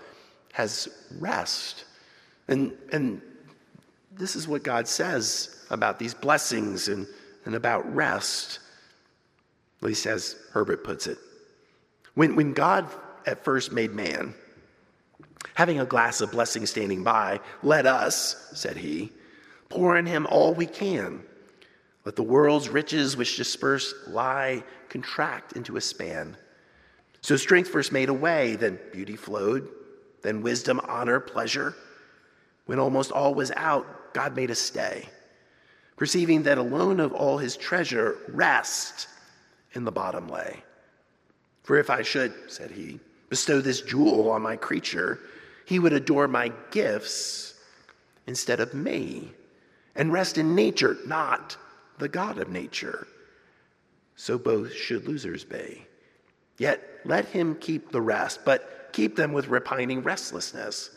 has 0.53 0.88
rest. 1.18 1.85
And, 2.48 2.72
and 2.92 3.20
this 4.12 4.37
is 4.37 4.48
what 4.48 4.62
God 4.62 4.87
says 4.88 5.64
about 5.70 5.98
these 5.98 6.14
blessings 6.14 6.88
and, 6.88 7.07
and 7.44 7.55
about 7.55 7.92
rest, 7.94 8.61
at 9.81 9.87
least 9.87 10.07
as 10.07 10.37
Herbert 10.53 10.85
puts 10.85 11.07
it. 11.07 11.18
When, 12.14 12.37
when 12.37 12.53
God 12.53 12.87
at 13.27 13.44
first 13.44 13.72
made 13.72 13.92
man, 13.92 14.35
having 15.55 15.81
a 15.81 15.87
glass 15.87 16.20
of 16.20 16.31
blessing 16.33 16.66
standing 16.66 17.02
by, 17.02 17.40
let 17.62 17.87
us, 17.87 18.50
said 18.55 18.76
he, 18.76 19.12
pour 19.68 19.96
in 19.96 20.07
him 20.07 20.26
all 20.26 20.55
we 20.55 20.66
can 20.66 21.22
let 22.05 22.16
the 22.16 22.22
world's 22.22 22.68
riches, 22.68 23.16
which 23.16 23.37
disperse, 23.37 23.94
lie, 24.09 24.64
contract 24.88 25.52
into 25.52 25.76
a 25.76 25.81
span. 25.81 26.37
So 27.20 27.37
strength 27.37 27.70
first 27.70 27.92
made 27.92 28.09
a 28.09 28.14
way, 28.14 28.57
then 28.57 28.78
beauty 28.92 29.14
flowed, 29.14 29.68
then 30.22 30.42
wisdom, 30.42 30.81
honor, 30.85 31.20
pleasure. 31.20 31.74
When 32.66 32.78
almost 32.78 33.12
all 33.12 33.35
was 33.35 33.52
out, 33.57 34.14
God 34.14 34.35
made 34.35 34.50
a 34.50 34.55
stay, 34.55 35.09
perceiving 35.96 36.42
that 36.42 36.59
alone 36.59 36.98
of 36.98 37.12
all 37.12 37.38
his 37.38 37.57
treasure, 37.57 38.18
rest 38.28 39.09
in 39.74 39.85
the 39.85 39.92
bottom 39.92 40.28
lay. 40.28 40.62
For 41.62 41.78
if 41.78 41.88
I 41.88 42.02
should, 42.02 42.35
said 42.48 42.72
he, 42.72 42.98
bestow 43.33 43.62
this 43.62 43.81
jewel 43.81 44.29
on 44.29 44.42
my 44.42 44.57
creature, 44.57 45.18
he 45.64 45.79
would 45.79 45.95
adore 45.95 46.29
my 46.29 46.53
gifts 46.71 47.55
instead 48.27 48.61
of 48.61 48.75
me, 48.75 49.33
and 49.95 50.12
rest 50.12 50.37
in 50.37 50.55
nature, 50.55 50.99
not 51.07 51.57
the 51.97 52.11
God 52.11 52.37
of 52.37 52.51
nature. 52.51 53.07
So 54.16 54.37
both 54.37 54.75
should 54.75 55.09
losers 55.09 55.45
be. 55.45 55.87
Yet 56.59 56.87
let 57.07 57.25
him 57.25 57.55
keep 57.55 57.90
the 57.90 58.03
rest, 58.03 58.40
but 58.45 58.90
keep 58.92 59.16
them 59.16 59.33
with 59.33 59.49
repining 59.49 60.03
restlessness. 60.03 60.90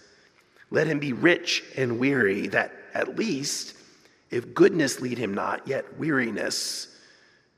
Let 0.71 0.87
him 0.87 0.99
be 0.99 1.13
rich 1.13 1.63
and 1.77 1.97
weary, 1.99 2.47
that 2.47 2.73
at 2.93 3.17
least, 3.17 3.77
if 4.29 4.53
goodness 4.53 4.99
lead 4.99 5.17
him 5.17 5.33
not, 5.33 5.65
yet 5.65 5.97
weariness 5.97 6.97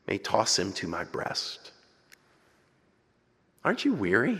may 0.06 0.20
toss 0.20 0.60
him 0.60 0.72
to 0.74 0.88
my 0.88 1.04
breast. 1.04 1.72
Aren't 3.66 3.84
you 3.84 3.96
weary? 3.96 4.40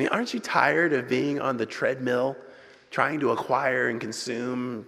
Mean, 0.00 0.08
aren't 0.08 0.32
you 0.32 0.40
tired 0.40 0.94
of 0.94 1.10
being 1.10 1.42
on 1.42 1.58
the 1.58 1.66
treadmill, 1.66 2.34
trying 2.90 3.20
to 3.20 3.32
acquire 3.32 3.90
and 3.90 4.00
consume 4.00 4.86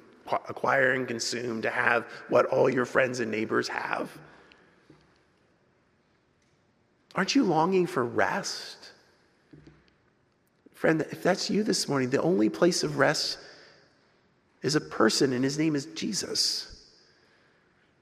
acquire 0.49 0.93
and 0.93 1.07
consume, 1.07 1.61
to 1.61 1.69
have 1.69 2.07
what 2.31 2.47
all 2.47 2.71
your 2.71 2.87
friends 2.87 3.21
and 3.21 3.31
neighbors 3.31 3.69
have? 3.69 4.11
Aren't 7.15 7.35
you 7.35 7.43
longing 7.43 7.87
for 7.87 8.03
rest? 8.03 8.93
Friend, 10.73 11.03
if 11.03 11.23
that's 11.23 11.51
you 11.51 11.63
this 11.63 11.89
morning, 11.89 12.09
the 12.09 12.23
only 12.23 12.49
place 12.49 12.83
of 12.83 12.97
rest 12.97 13.37
is 14.63 14.77
a 14.77 14.81
person, 14.81 15.35
and 15.35 15.45
his 15.45 15.59
name 15.59 15.77
is 15.77 15.85
Jesus. 15.85 16.89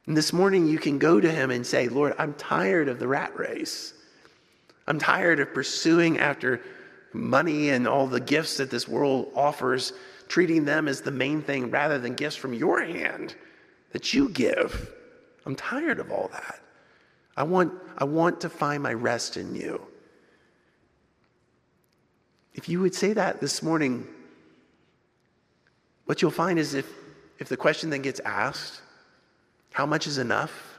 And 0.06 0.16
this 0.16 0.32
morning, 0.32 0.68
you 0.68 0.78
can 0.78 1.00
go 1.00 1.18
to 1.18 1.28
him 1.28 1.50
and 1.50 1.66
say, 1.66 1.88
Lord, 1.88 2.14
I'm 2.20 2.34
tired 2.34 2.86
of 2.86 3.00
the 3.00 3.08
rat 3.08 3.36
race. 3.36 3.94
I'm 4.86 5.00
tired 5.00 5.40
of 5.40 5.52
pursuing 5.52 6.20
after 6.20 6.60
money 7.12 7.70
and 7.70 7.88
all 7.88 8.06
the 8.06 8.20
gifts 8.20 8.58
that 8.58 8.70
this 8.70 8.86
world 8.88 9.30
offers 9.34 9.92
treating 10.28 10.64
them 10.64 10.86
as 10.88 11.00
the 11.00 11.10
main 11.10 11.42
thing 11.42 11.70
rather 11.70 11.98
than 11.98 12.14
gifts 12.14 12.36
from 12.36 12.54
your 12.54 12.82
hand 12.82 13.34
that 13.92 14.14
you 14.14 14.28
give. 14.28 14.90
I'm 15.44 15.56
tired 15.56 15.98
of 15.98 16.12
all 16.12 16.28
that. 16.32 16.60
I 17.36 17.42
want, 17.42 17.72
I 17.98 18.04
want 18.04 18.42
to 18.42 18.48
find 18.48 18.82
my 18.82 18.92
rest 18.92 19.36
in 19.36 19.54
you. 19.54 19.80
If 22.54 22.68
you 22.68 22.80
would 22.80 22.94
say 22.94 23.12
that 23.12 23.40
this 23.40 23.62
morning, 23.62 24.06
what 26.04 26.20
you'll 26.22 26.30
find 26.30 26.58
is 26.58 26.74
if, 26.74 26.86
if 27.38 27.48
the 27.48 27.56
question 27.56 27.90
then 27.90 28.02
gets 28.02 28.20
asked, 28.20 28.82
how 29.72 29.86
much 29.86 30.06
is 30.06 30.18
enough? 30.18 30.78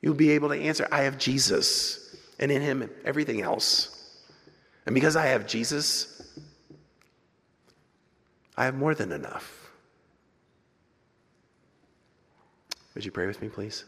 You'll 0.00 0.14
be 0.14 0.30
able 0.32 0.48
to 0.48 0.60
answer, 0.60 0.86
I 0.90 1.02
have 1.02 1.16
Jesus, 1.16 2.16
and 2.38 2.50
in 2.50 2.60
him, 2.60 2.90
everything 3.04 3.40
else. 3.40 4.01
And 4.86 4.94
because 4.94 5.16
I 5.16 5.26
have 5.26 5.46
Jesus, 5.46 6.38
I 8.56 8.64
have 8.64 8.74
more 8.74 8.94
than 8.94 9.12
enough. 9.12 9.70
Would 12.94 13.04
you 13.04 13.10
pray 13.10 13.26
with 13.26 13.40
me, 13.40 13.48
please? 13.48 13.84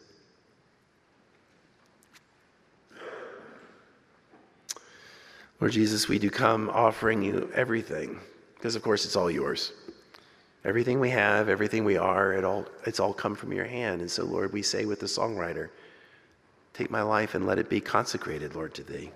Lord 5.61 5.73
Jesus, 5.73 6.09
we 6.09 6.19
do 6.19 6.31
come 6.31 6.69
offering 6.71 7.23
you 7.23 7.51
everything, 7.55 8.19
because 8.55 8.77
of 8.77 8.83
course 8.83 9.05
it's 9.05 9.17
all 9.17 9.31
yours. 9.31 9.73
Everything 10.65 10.99
we 10.99 11.11
have, 11.11 11.49
everything 11.49 11.85
we 11.85 11.97
are, 11.97 12.33
it 12.33 12.45
all, 12.45 12.67
it's 12.87 12.99
all 12.99 13.13
come 13.13 13.35
from 13.35 13.53
your 13.53 13.67
hand. 13.67 14.01
And 14.01 14.11
so, 14.11 14.25
Lord, 14.25 14.53
we 14.53 14.63
say 14.63 14.87
with 14.87 15.01
the 15.01 15.07
songwriter, 15.07 15.69
take 16.73 16.91
my 16.91 17.03
life 17.03 17.35
and 17.35 17.47
let 17.47 17.59
it 17.59 17.69
be 17.69 17.81
consecrated, 17.81 18.55
Lord, 18.55 18.75
to 18.75 18.83
thee. 18.83 19.11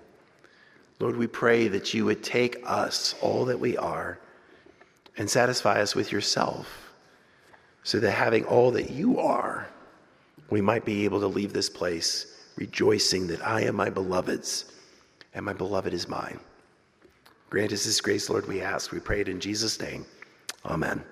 Lord, 0.99 1.15
we 1.15 1.27
pray 1.27 1.67
that 1.69 1.93
you 1.93 2.05
would 2.05 2.23
take 2.23 2.61
us, 2.65 3.15
all 3.21 3.45
that 3.45 3.59
we 3.59 3.77
are, 3.77 4.19
and 5.17 5.29
satisfy 5.29 5.81
us 5.81 5.95
with 5.95 6.11
yourself, 6.11 6.91
so 7.83 7.99
that 7.99 8.11
having 8.11 8.43
all 8.45 8.71
that 8.71 8.89
you 8.89 9.19
are, 9.19 9.67
we 10.49 10.61
might 10.61 10.85
be 10.85 11.05
able 11.05 11.19
to 11.21 11.27
leave 11.27 11.53
this 11.53 11.69
place 11.69 12.35
rejoicing 12.57 13.27
that 13.27 13.45
I 13.45 13.61
am 13.61 13.75
my 13.75 13.89
beloved's 13.89 14.65
and 15.33 15.45
my 15.45 15.53
beloved 15.53 15.93
is 15.93 16.09
mine. 16.09 16.39
Grant 17.49 17.71
us 17.71 17.85
this 17.85 18.01
grace, 18.01 18.29
Lord, 18.29 18.47
we 18.47 18.61
ask. 18.61 18.91
We 18.91 18.99
pray 18.99 19.21
it 19.21 19.29
in 19.29 19.39
Jesus' 19.39 19.79
name. 19.79 20.05
Amen. 20.65 21.03